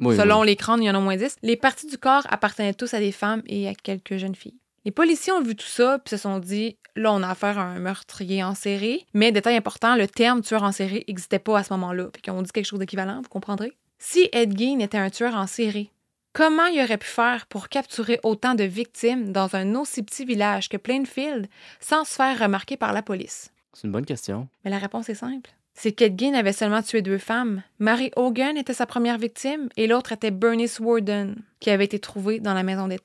[0.00, 0.46] Oui, Selon oui.
[0.46, 1.36] les crânes, il y en a au moins 10.
[1.42, 4.56] Les parties du corps appartenaient tous à des femmes et à quelques jeunes filles.
[4.86, 7.64] Les policiers ont vu tout ça puis se sont dit là, on a affaire à
[7.64, 9.06] un meurtrier en série.
[9.12, 12.08] Mais, détail important, le terme tueur en série n'existait pas à ce moment-là.
[12.14, 13.72] Fait qu'on dit quelque chose d'équivalent, vous comprendrez.
[13.98, 15.90] Si Ed Gein était un tueur en série,
[16.32, 20.70] comment il aurait pu faire pour capturer autant de victimes dans un aussi petit village
[20.70, 21.46] que Plainfield
[21.80, 23.50] sans se faire remarquer par la police?
[23.74, 24.48] C'est une bonne question.
[24.64, 25.50] Mais la réponse est simple.
[25.74, 27.62] C'est qu'Ed Gein avait seulement tué deux femmes.
[27.78, 32.38] Mary Hogan était sa première victime et l'autre était Bernice Warden, qui avait été trouvée
[32.40, 32.96] dans la maison la,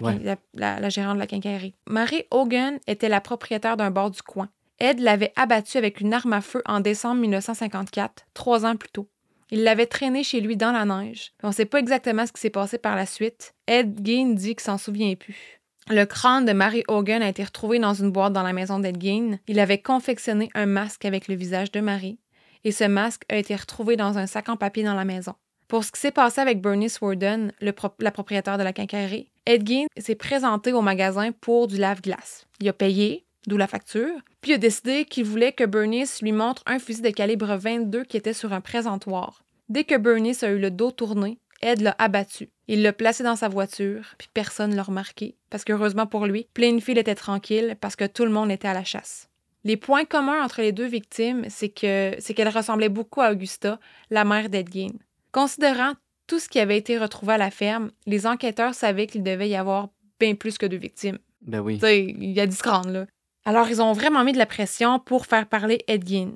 [0.00, 0.18] Ouais.
[0.22, 1.74] la- la- la gérante de la quincaillerie.
[1.86, 4.48] Mary Hogan était la propriétaire d'un bar du coin.
[4.80, 9.08] Ed l'avait abattue avec une arme à feu en décembre 1954, trois ans plus tôt.
[9.50, 11.32] Il l'avait traînée chez lui dans la neige.
[11.44, 13.54] On ne sait pas exactement ce qui s'est passé par la suite.
[13.68, 15.60] Ed Gein dit qu'il s'en souvient plus.
[15.90, 19.02] Le crâne de Mary Hogan a été retrouvé dans une boîte dans la maison d'Ed
[19.02, 19.38] Gein.
[19.46, 22.18] Il avait confectionné un masque avec le visage de Mary
[22.64, 25.34] et ce masque a été retrouvé dans un sac en papier dans la maison.
[25.68, 29.84] Pour ce qui s'est passé avec Bernice Warden, la propriétaire de la quincaillerie, Ed Gein
[29.98, 32.46] s'est présenté au magasin pour du lave-glace.
[32.60, 36.62] Il a payé, d'où la facture, puis a décidé qu'il voulait que Bernice lui montre
[36.64, 39.42] un fusil de calibre 22 qui était sur un présentoir.
[39.68, 42.50] Dès que Bernice a eu le dos tourné, Ed l'a abattu.
[42.68, 46.46] Il l'a placé dans sa voiture, puis personne ne l'a remarqué, parce qu'heureusement pour lui,
[46.52, 49.30] Plainfield était tranquille parce que tout le monde était à la chasse.
[49.64, 53.80] Les points communs entre les deux victimes, c'est que c'est qu'elle ressemblait beaucoup à Augusta,
[54.10, 54.92] la mère d'Ed Gein.
[55.32, 55.94] Considérant
[56.26, 59.56] tout ce qui avait été retrouvé à la ferme, les enquêteurs savaient qu'il devait y
[59.56, 59.88] avoir
[60.20, 61.18] bien plus que deux victimes.
[61.40, 61.80] Ben oui.
[61.82, 63.06] Il y a 10 grandes, là.
[63.46, 66.32] Alors, ils ont vraiment mis de la pression pour faire parler Ed Gein.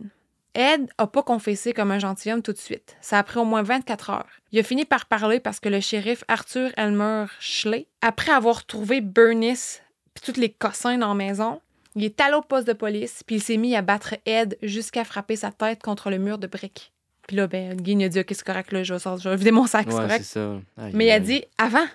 [0.54, 2.96] Ed a pas confessé comme un gentilhomme tout de suite.
[3.00, 4.28] Ça a pris au moins 24 heures.
[4.52, 9.00] Il a fini par parler parce que le shérif Arthur Elmer Schley, après avoir trouvé
[9.00, 9.82] Bernice
[10.14, 11.60] puis tous les cossins dans la maison,
[11.94, 15.04] il est allé au poste de police puis il s'est mis à battre Ed jusqu'à
[15.04, 16.92] frapper sa tête contre le mur de briques.
[17.26, 19.36] Puis là, ben, Gein a dit «Ok, c'est correct, là, je vais, sortir, je vais
[19.36, 20.24] vider mon sac, c'est correct.
[20.24, 20.56] c'est ça.
[20.78, 21.86] Aïe, Mais il a dit avant,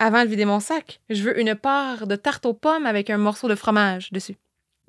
[0.00, 3.18] avant de vider mon sac, je veux une part de tarte aux pommes avec un
[3.18, 4.36] morceau de fromage dessus.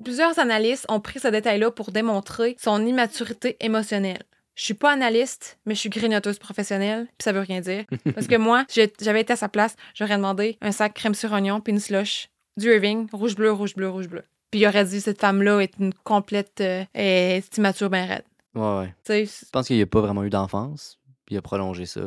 [0.04, 4.22] Plusieurs analystes ont pris ce détail-là pour démontrer son immaturité émotionnelle.
[4.54, 7.84] Je suis pas analyste, mais je suis grignoteuse professionnelle, puis ça veut rien dire.
[8.14, 8.64] Parce que moi,
[9.00, 12.28] j'avais été à sa place, j'aurais demandé un sac crème sur oignon puis une slush,
[12.58, 14.22] du Irving, rouge bleu, rouge bleu, rouge bleu.
[14.50, 18.24] Puis il aurait dit cette femme-là est une complète euh, est immature ben raide.
[18.54, 18.94] Ouais, ouais.
[19.06, 20.98] Tu sais, Je pense qu'il n'y a pas vraiment eu d'enfance.
[21.24, 22.02] Puis il a prolongé ça.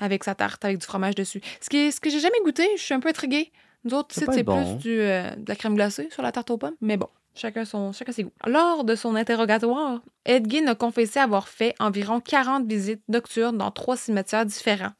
[0.00, 1.40] avec sa tarte avec du fromage dessus.
[1.60, 3.52] Ce, qui est- ce que j'ai jamais goûté, je suis un peu intriguée.
[3.84, 4.74] Nous autres, c'est bon.
[4.78, 6.74] plus du, euh, de la crème glacée sur la tarte aux pommes.
[6.80, 7.06] Mais bon,
[7.36, 8.32] chacun, son, chacun ses goûts.
[8.46, 13.70] Lors de son interrogatoire, Ed Gein a confessé avoir fait environ 40 visites nocturnes dans
[13.70, 14.92] trois cimetières différents.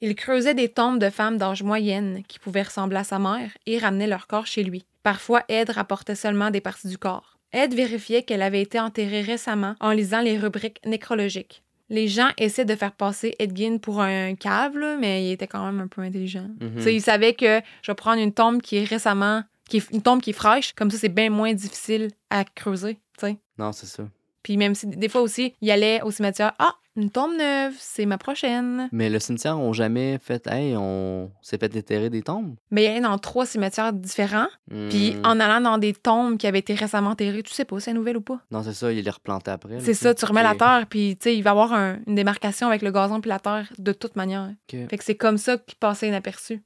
[0.00, 3.78] Il creusait des tombes de femmes d'âge moyenne qui pouvaient ressembler à sa mère et
[3.78, 4.84] ramenait leur corps chez lui.
[5.02, 7.38] Parfois, Ed rapportait seulement des parties du corps.
[7.52, 11.62] Ed vérifiait qu'elle avait été enterrée récemment en lisant les rubriques nécrologiques.
[11.90, 15.46] Les gens essaient de faire passer Ed Gein pour un cave, là, mais il était
[15.46, 16.46] quand même un peu intelligent.
[16.76, 19.90] Tu sais, Il savait que je vais prendre une tombe qui est récemment, qui est
[19.92, 22.94] une tombe qui est fraîche, comme ça c'est bien moins difficile à creuser.
[23.18, 23.36] tu sais.
[23.58, 24.04] Non, c'est ça.
[24.42, 28.06] Puis même si des fois aussi, il allait au cimetière, ah, une tombe neuve, c'est
[28.06, 28.88] ma prochaine.
[28.92, 32.56] Mais le cimetière n'a jamais fait Hey, on s'est fait déterrer des tombes.
[32.70, 34.48] Mais il allait dans trois cimetières différents,
[34.88, 35.26] puis Hmm.
[35.26, 38.16] en allant dans des tombes qui avaient été récemment enterrées, tu sais pas c'est nouvelle
[38.16, 38.40] ou pas.
[38.50, 39.78] Non, c'est ça, il les replanté après.
[39.80, 42.14] C'est ça, tu remets la terre, puis tu sais, il va y avoir un- une
[42.14, 44.50] démarcation avec le gazon puis la terre de toute manière.
[44.70, 46.62] Fait que c'est comme ça qu'il passait inaperçu.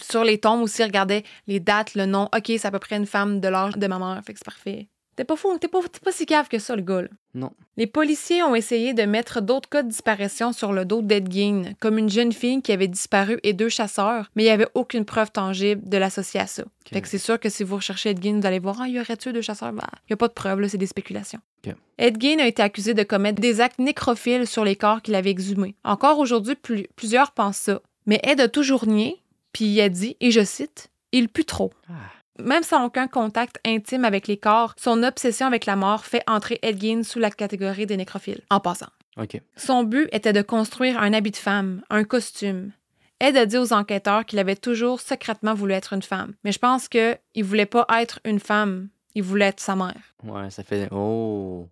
[0.00, 2.24] Sur les tombes aussi, regardait les dates, le nom.
[2.34, 4.20] OK, c'est à peu près une femme de l'âge de ma mère.
[4.24, 4.88] Fait que c'est parfait.
[5.16, 7.02] T'es pas fou, t'es pas, t'es pas si cave que ça, le gars.
[7.02, 7.08] là.
[7.34, 7.50] Non.
[7.76, 11.74] Les policiers ont essayé de mettre d'autres cas de disparition sur le dos d'Ed Gein,
[11.78, 15.04] comme une jeune fille qui avait disparu et deux chasseurs, mais il n'y avait aucune
[15.04, 16.62] preuve tangible de l'associer à ça.
[16.90, 18.94] Fait que c'est sûr que si vous recherchez Ed Gein, vous allez voir, ah, il
[18.94, 19.72] y aurait tué deux chasseurs?
[19.74, 21.40] Bah, il n'y a pas de preuve, là, c'est des spéculations.
[21.66, 21.74] Ok.
[21.98, 25.30] Ed Gein a été accusé de commettre des actes nécrophiles sur les corps qu'il avait
[25.30, 25.74] exhumés.
[25.84, 27.80] Encore aujourd'hui, plus- plusieurs pensent ça.
[28.06, 29.20] Mais Ed a toujours nié,
[29.52, 31.72] puis il a dit, et je cite, Il pue trop.
[31.88, 31.94] Ah.
[32.42, 36.58] Même sans aucun contact intime avec les corps, son obsession avec la mort fait entrer
[36.62, 38.40] Ed Gein sous la catégorie des nécrophiles.
[38.50, 38.88] En passant.
[39.16, 39.40] OK.
[39.56, 42.72] Son but était de construire un habit de femme, un costume.
[43.18, 46.32] Ed a dit aux enquêteurs qu'il avait toujours secrètement voulu être une femme.
[46.44, 50.14] Mais je pense qu'il voulait pas être une femme, il voulait être sa mère.
[50.22, 50.88] Ouais, ça fait.
[50.90, 51.68] Oh.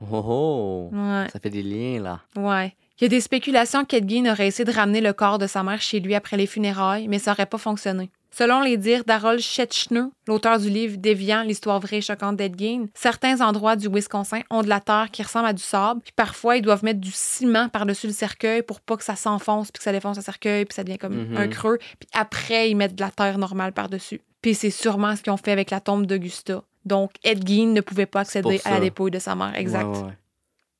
[0.00, 0.90] Oh oh.
[0.92, 1.26] Ouais.
[1.30, 2.20] Ça fait des liens, là.
[2.36, 2.74] Ouais.
[3.00, 5.62] Il y a des spéculations qu'Ed Gein aurait essayé de ramener le corps de sa
[5.62, 8.10] mère chez lui après les funérailles, mais ça n'aurait pas fonctionné.
[8.30, 12.86] Selon les dires d'Harold Schetchner, l'auteur du livre Déviant, l'histoire vraie et choquante d'Ed Gein,
[12.94, 16.56] certains endroits du Wisconsin ont de la terre qui ressemble à du sable, puis parfois
[16.56, 19.84] ils doivent mettre du ciment par-dessus le cercueil pour pas que ça s'enfonce, puis que
[19.84, 21.36] ça défonce le cercueil, puis ça devient comme Mhm.
[21.36, 24.20] un creux, puis après ils mettent de la terre normale par-dessus.
[24.42, 26.62] Puis c'est sûrement ce qu'ils ont fait avec la tombe d'Augusta.
[26.84, 29.84] Donc Ed Gein ne pouvait pas accéder à la dépouille de sa mère, exact.
[29.86, 30.18] Ouais, ouais, ouais.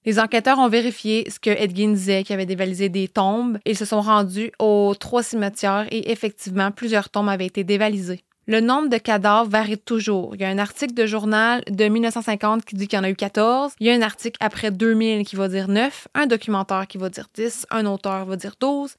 [0.09, 3.59] Les enquêteurs ont vérifié ce que Ed Gein disait, qu'il avait dévalisé des tombes.
[3.67, 8.25] Ils se sont rendus aux trois cimetières et effectivement, plusieurs tombes avaient été dévalisées.
[8.47, 10.35] Le nombre de cadavres varie toujours.
[10.35, 13.11] Il y a un article de journal de 1950 qui dit qu'il y en a
[13.11, 13.75] eu 14.
[13.81, 16.09] Il y a un article après 2000 qui va dire 9.
[16.15, 17.67] Un documentaire qui va dire 10.
[17.71, 18.95] Un auteur va dire 12.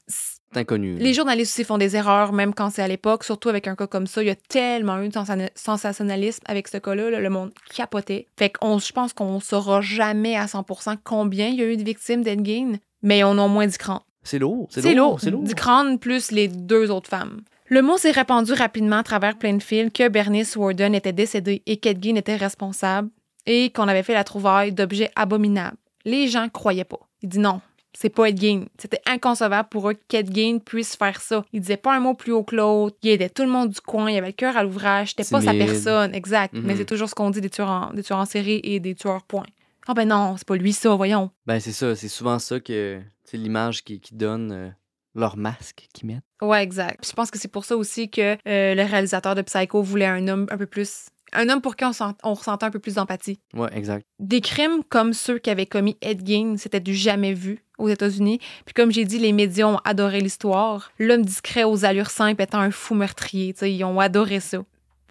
[0.54, 0.96] Inconnu.
[0.96, 3.86] Les journalistes aussi font des erreurs, même quand c'est à l'époque, surtout avec un cas
[3.86, 4.22] comme ça.
[4.22, 5.14] Il y a tellement eu de
[5.54, 7.20] sensationnalisme avec ce cas-là.
[7.20, 8.26] Le monde capotait.
[8.36, 11.84] Fait qu'on, je pense qu'on saura jamais à 100% combien il y a eu de
[11.84, 14.00] victimes d'Endgain, mais on a au moins 10 crânes.
[14.24, 14.68] C'est lourd.
[14.70, 15.20] C'est lourd.
[15.20, 15.44] C'est lourd.
[15.44, 17.42] 10 crânes plus les deux autres femmes.
[17.68, 22.16] Le mot s'est répandu rapidement à travers Plainfield que Bernice Warden était décédée et qu'Edgin
[22.16, 23.08] était responsable
[23.46, 25.76] et qu'on avait fait la trouvaille d'objets abominables.
[26.04, 26.98] Les gens croyaient pas.
[27.22, 27.60] Ils disent non,
[27.92, 28.64] c'est pas Edgin.
[28.78, 31.44] C'était inconcevable pour eux qu'Edgin puisse faire ça.
[31.52, 32.96] Il disait pas un mot plus haut que l'autre.
[33.02, 34.10] Il aidait tout le monde du coin.
[34.10, 35.10] Il avait le cœur à l'ouvrage.
[35.16, 36.14] C'était pas sa personne.
[36.14, 36.54] Exact.
[36.54, 36.78] Mais Mhm.
[36.78, 39.22] c'est toujours ce qu'on dit des tueurs, en, des tueurs en série et des tueurs
[39.24, 39.46] point.
[39.88, 41.30] Ah ben non, c'est pas lui ça, voyons.
[41.46, 41.96] Ben, c'est ça.
[41.96, 43.00] C'est souvent ça que.
[43.24, 44.68] C'est l'image qui, qui donne euh,
[45.14, 46.24] leur masque qu'ils mettent.
[46.42, 47.00] Ouais, exact.
[47.02, 50.06] Puis je pense que c'est pour ça aussi que euh, le réalisateur de Psycho voulait
[50.06, 51.06] un homme un peu plus.
[51.32, 53.38] Un homme pour qui on, sent- on ressentait un peu plus d'empathie.
[53.54, 54.04] Ouais, exact.
[54.18, 58.38] Des crimes comme ceux qu'avait commis Ed Gein, c'était du jamais vu aux États-Unis.
[58.64, 60.92] Puis comme j'ai dit, les médias ont adoré l'histoire.
[60.98, 63.52] L'homme discret aux allures simples étant un fou meurtrier.
[63.54, 64.58] tu sais, ils ont adoré ça.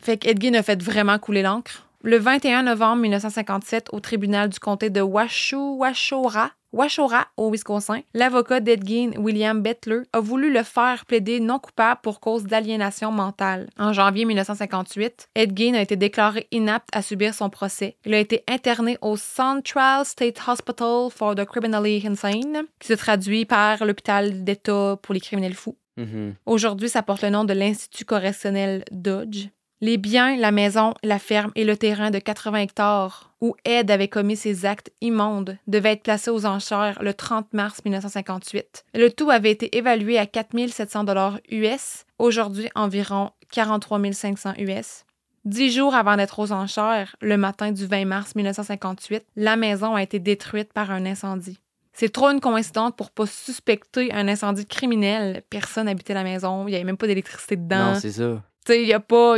[0.02, 1.89] Fait qu'Ed Gein a fait vraiment couler l'encre.
[2.02, 8.62] Le 21 novembre 1957, au tribunal du comté de Washoe, Washora, Washora, au Wisconsin, l'avocat
[8.62, 13.68] d'Ed Gein, William Bettler, a voulu le faire plaider non coupable pour cause d'aliénation mentale.
[13.78, 17.97] En janvier 1958, Ed Gein a été déclaré inapte à subir son procès.
[18.06, 23.43] Il a été interné au Central State Hospital for the Criminally Insane, qui se traduit
[23.43, 25.76] par l'hôpital d'État pour les criminels fous.
[25.97, 26.36] Mhm.
[26.45, 29.50] Aujourd'hui, ça porte le nom de l'Institut correctionnel Dodge.
[29.82, 34.10] Les biens, la maison, la ferme et le terrain de 80 hectares où Ed avait
[34.10, 38.86] commis ses actes immondes devaient être placés aux enchères le 30 mars 1958.
[38.94, 45.06] Le tout avait été évalué à 4 700 dollars US, aujourd'hui environ 43 500 US.
[45.46, 50.04] Dix jours avant d'être aux enchères, le matin du 20 mars 1958, la maison a
[50.04, 51.60] été détruite par un incendie.
[51.94, 55.44] C'est trop une coïncidence pour pas suspecter un incendie criminel.
[55.50, 57.94] Personne habitait la maison, il n'y avait même pas d'électricité dedans.
[57.94, 58.44] Non, c'est ça.
[58.66, 59.38] Tu sais, il n'y a pas.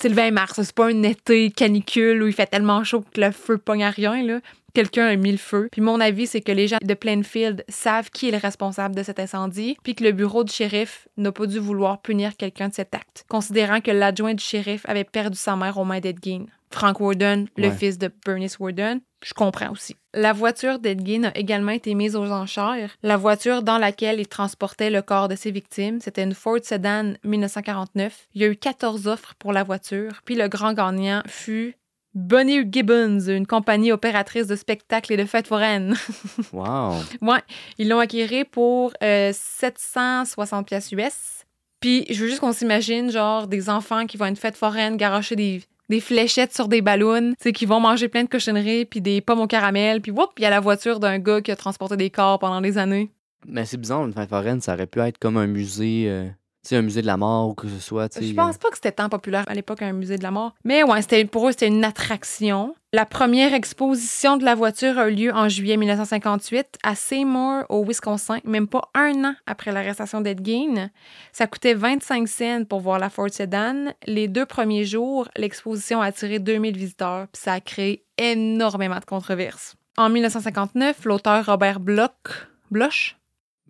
[0.00, 3.20] C'est le 20 mars, c'est pas un été canicule où il fait tellement chaud que
[3.20, 4.38] le feu pogne à rien, là.
[4.72, 5.68] Quelqu'un a mis le feu.
[5.72, 9.02] Puis mon avis, c'est que les gens de Plainfield savent qui est le responsable de
[9.02, 12.74] cet incendie, puis que le bureau du shérif n'a pas dû vouloir punir quelqu'un de
[12.74, 16.44] cet acte, considérant que l'adjoint du shérif avait perdu sa mère aux mains d'Ed Gein.
[16.70, 17.74] Frank Warden, le Ouais.
[17.74, 19.96] fils de Bernice Warden, je comprends aussi.
[20.14, 22.90] La voiture d'Ed Gein a également été mise aux enchères.
[23.02, 27.14] La voiture dans laquelle il transportait le corps de ses victimes, c'était une Ford Sedan
[27.24, 28.28] 1949.
[28.34, 31.74] Il y a eu 14 offres pour la voiture, puis le grand gagnant fut
[32.14, 35.94] Bonnie Gibbons, une compagnie opératrice de spectacles et de fêtes foraines.
[36.52, 36.94] Wow.
[37.22, 37.42] ouais,
[37.78, 41.44] ils l'ont acquéré pour euh, 760 pièces US.
[41.80, 44.96] Puis je veux juste qu'on s'imagine genre des enfants qui vont à une fête foraine
[44.96, 49.00] garocher des des fléchettes sur des ballons, tu qui vont manger plein de cochonneries, puis
[49.00, 51.56] des pommes au caramel, puis whoop, il y a la voiture d'un gars qui a
[51.56, 53.10] transporté des corps pendant des années.
[53.46, 56.28] Mais c'est bizarre, une fête foraine, ça aurait pu être comme un musée, euh,
[56.76, 58.12] un musée de la mort ou que ce soit.
[58.20, 60.54] Je pense pas que c'était tant populaire à l'époque un musée de la mort.
[60.64, 62.74] Mais ouais, c'était pour eux, c'était une attraction.
[62.94, 67.84] La première exposition de la voiture a eu lieu en juillet 1958 à Seymour, au
[67.84, 70.88] Wisconsin, même pas un an après l'arrestation d'Ed Gein.
[71.32, 73.92] Ça coûtait 25 cents pour voir la Ford Sedan.
[74.06, 79.04] Les deux premiers jours, l'exposition a attiré 2000 visiteurs, puis ça a créé énormément de
[79.04, 79.76] controverses.
[79.98, 83.17] En 1959, l'auteur Robert Bloch, Bloch,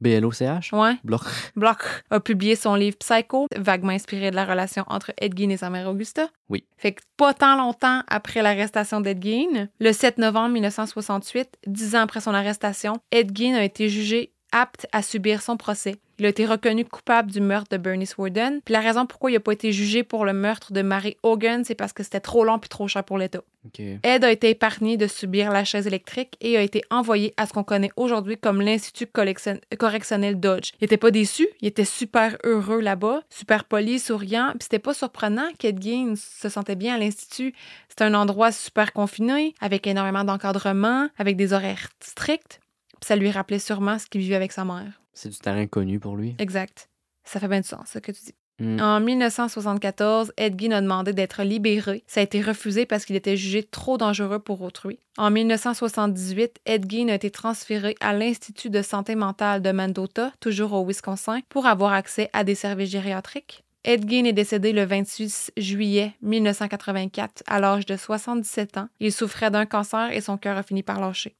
[0.01, 0.73] BLOCH?
[0.73, 1.27] ouais, Bloch.
[1.57, 5.57] Bloch a publié son livre Psycho, vaguement inspiré de la relation entre Ed Gein et
[5.57, 6.29] sa mère Augusta.
[6.49, 6.65] Oui.
[6.77, 12.01] Fait que pas tant longtemps après l'arrestation d'Ed Gein, le 7 novembre 1968, dix ans
[12.01, 15.97] après son arrestation, Ed Gein a été jugé apte à subir son procès.
[16.19, 18.61] Il a été reconnu coupable du meurtre de Bernice Warden.
[18.64, 21.64] Puis la raison pourquoi il n'a pas été jugé pour le meurtre de Mary Hogan,
[21.64, 23.43] c'est parce que c'était trop long puis trop cher pour l'État.
[24.03, 27.53] Ed a été épargné de subir la chaise électrique et a été envoyé à ce
[27.53, 30.71] qu'on connaît aujourd'hui comme l'Institut correctionnel Dodge.
[30.81, 34.95] Il était pas déçu, il était super heureux là-bas, super poli, souriant, puis c'était pas
[34.95, 37.55] surprenant qu'Ed Gein se sentait bien à l'Institut.
[37.89, 42.61] C'était un endroit super confiné, avec énormément d'encadrement, avec des horaires stricts,
[43.01, 45.01] puis ça lui rappelait sûrement ce qu'il vivait avec sa mère.
[45.19, 46.37] C'est du terrain connu pour lui.
[46.39, 46.89] Exact.
[47.25, 48.35] Ça fait bien du sens, ce que tu dis.
[48.61, 48.81] Mm.
[48.81, 52.05] En 1974, Ed Gein a demandé d'être libéré.
[52.07, 55.01] Ça a été refusé parce qu'il était jugé trop dangereux pour autrui.
[55.16, 60.73] En 1978, Ed Gein a été transféré à l'Institut de santé mentale de Mendota, toujours
[60.75, 63.64] au Wisconsin, pour avoir accès à des services gériatriques.
[63.83, 68.89] Ed Gein est décédé le 26 juillet 1984 à l'âge de 77 ans.
[69.01, 71.35] Il souffrait d'un cancer et son cœur a fini par lâcher.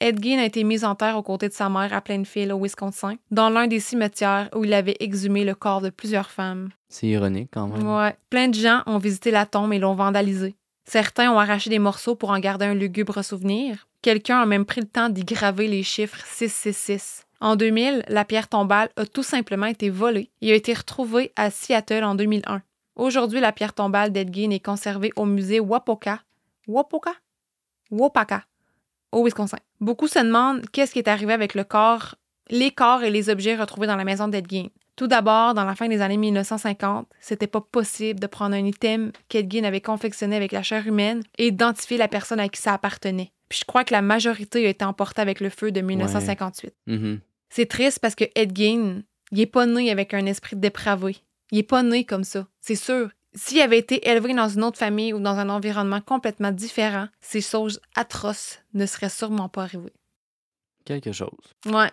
[0.00, 2.58] Ed Gein a été mis en terre aux côtés de sa mère à Plainfield, au
[2.58, 6.70] Wisconsin, dans l'un des cimetières où il avait exhumé le corps de plusieurs femmes.
[6.88, 7.86] C'est ironique quand même.
[7.86, 8.16] Ouais.
[8.28, 10.56] Plein de gens ont visité la tombe et l'ont vandalisée.
[10.84, 13.88] Certains ont arraché des morceaux pour en garder un lugubre souvenir.
[14.02, 17.24] Quelqu'un a même pris le temps d'y graver les chiffres 666.
[17.40, 21.50] En 2000, la pierre tombale a tout simplement été volée et a été retrouvée à
[21.50, 22.62] Seattle en 2001.
[22.96, 26.20] Aujourd'hui, la pierre tombale d'Edgin est conservée au musée Wapoka.
[26.68, 27.12] Wapoka?
[27.90, 28.44] Wapaka,
[29.14, 29.58] au Wisconsin.
[29.80, 32.16] Beaucoup se demandent qu'est-ce qui est arrivé avec le corps,
[32.50, 34.68] les corps et les objets retrouvés dans la maison d'Edgin.
[34.96, 39.10] Tout d'abord, dans la fin des années 1950, c'était pas possible de prendre un item
[39.28, 43.32] qu'Edgin avait confectionné avec la chair humaine et identifier la personne à qui ça appartenait.
[43.48, 46.72] Puis je crois que la majorité a été emportée avec le feu de 1958.
[46.86, 47.20] Mhm.
[47.50, 49.02] C'est triste parce que Edgin,
[49.32, 51.16] il est pas né avec un esprit dépravé.
[51.50, 53.10] Il est pas né comme ça, c'est sûr.
[53.34, 57.40] S'il avait été élevé dans une autre famille ou dans un environnement complètement différent, ces
[57.40, 59.92] choses atroces ne seraient sûrement pas arrivées.
[60.84, 61.30] Quelque chose.
[61.66, 61.90] Ouais.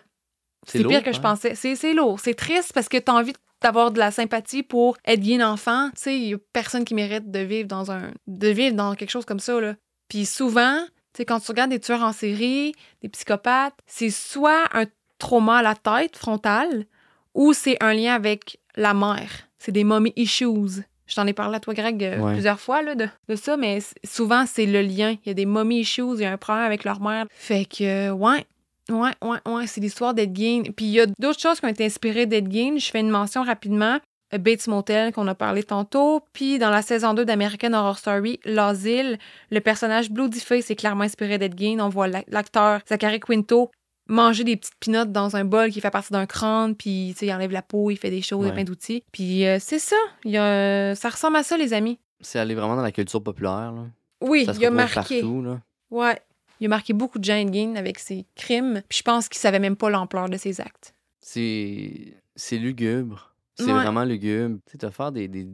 [0.66, 1.22] C'est lourd, pire que je hein?
[1.22, 1.54] pensais.
[1.54, 2.20] C'est lourd.
[2.20, 5.90] C'est triste parce que tu as envie d'avoir de la sympathie pour être un enfant.
[5.90, 8.94] Tu sais, il y a personne qui mérite de vivre dans un de vivre dans
[8.94, 9.74] quelque chose comme ça là.
[10.08, 14.64] Puis souvent, tu sais quand tu regardes des tueurs en série, des psychopathes, c'est soit
[14.72, 14.84] un
[15.18, 16.86] trauma à la tête frontale
[17.34, 19.30] ou c'est un lien avec la mère.
[19.58, 20.84] C'est des mommy issues.
[21.12, 22.32] Je t'en ai parlé à toi, Greg, euh, Ouais.
[22.32, 25.16] plusieurs fois là, de, de ça, mais souvent, c'est le lien.
[25.24, 27.26] Il y a des mommy issues, il y a un problème avec leur mère.
[27.30, 28.46] Fait que, ouais,
[28.90, 30.62] Ouais, ouais, ouais, c'est l'histoire d'Ed Gein.
[30.76, 32.78] Puis il y a d'autres choses qui ont été inspirées d'Ed Gein.
[32.78, 33.98] Je fais une mention rapidement.
[34.36, 36.22] Bates Motel, qu'on a parlé tantôt.
[36.32, 39.18] Puis dans la saison 2 d'American Horror Story, L'Asile,
[39.50, 41.78] le personnage Bloodyface est clairement inspiré d'Ed Gein.
[41.80, 43.70] On voit l'ac- l'acteur Zachary Quinto
[44.12, 47.26] manger des petites pinottes dans un bol qui fait partie d'un crâne, puis tu sais,
[47.26, 49.02] il enlève la peau, il fait des choses, il y a plein d'outils.
[49.12, 49.96] Puis euh, c'est ça.
[50.24, 51.98] Il y a, ça ressemble à ça, les amis.
[52.20, 53.72] C'est aller vraiment dans la culture populaire.
[53.72, 53.86] Là.
[54.20, 54.94] Oui, il a marqué.
[55.20, 55.42] partout.
[55.42, 55.60] Là.
[55.90, 56.20] Ouais.
[56.60, 58.82] Il a marqué beaucoup de gens Ed Gein avec ses crimes.
[58.88, 60.94] Puis je pense qu'il savait même pas l'ampleur de ses actes.
[61.20, 63.34] C'est c'est lugubre.
[63.56, 63.72] C'est Ouais.
[63.72, 64.58] vraiment lugubre.
[64.66, 65.48] Tu sais, te faire des, des,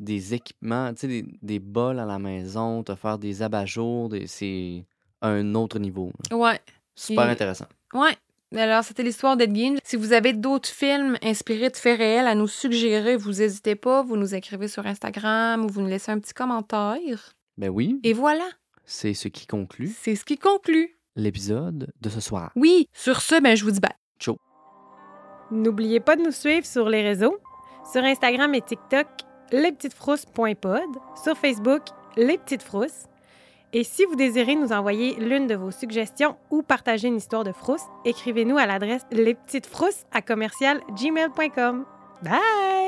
[0.00, 4.26] des équipements, tu sais, des, des bols à la maison, te faire des abat-jours, des-
[4.26, 4.84] c'est
[5.22, 6.10] un autre niveau.
[6.30, 6.36] là.
[6.36, 6.60] Ouais.
[6.94, 7.66] Super intéressant.
[7.94, 8.16] Ouais.
[8.56, 9.76] Alors, c'était l'histoire d'Ed Gein.
[9.84, 14.02] Si vous avez d'autres films inspirés de faits réels à nous suggérer, vous n'hésitez pas,
[14.02, 17.34] vous nous écrivez sur Instagram ou vous nous laissez un petit commentaire.
[17.58, 18.48] Ben oui, Et voilà,
[18.86, 20.96] c'est ce qui conclut c'est ce qui conclut.
[21.16, 22.52] l'épisode de ce soir.
[22.56, 23.92] Oui, sur ce, ben, je vous dis bye.
[24.18, 24.36] Ciao.
[25.50, 27.36] N'oubliez pas de nous suivre sur les réseaux.
[27.92, 29.06] Sur Instagram et TikTok,
[29.50, 30.80] lespetitesfrousses.pod.
[31.22, 31.82] Sur Facebook,
[32.16, 33.04] Les Petites Frousses.
[33.72, 37.52] Et si vous désirez nous envoyer l'une de vos suggestions ou partager une histoire de
[37.52, 41.84] frousse, écrivez-nous à l'adresse lespetitesfrousses à commercial gmail.com.
[42.22, 42.87] Bye!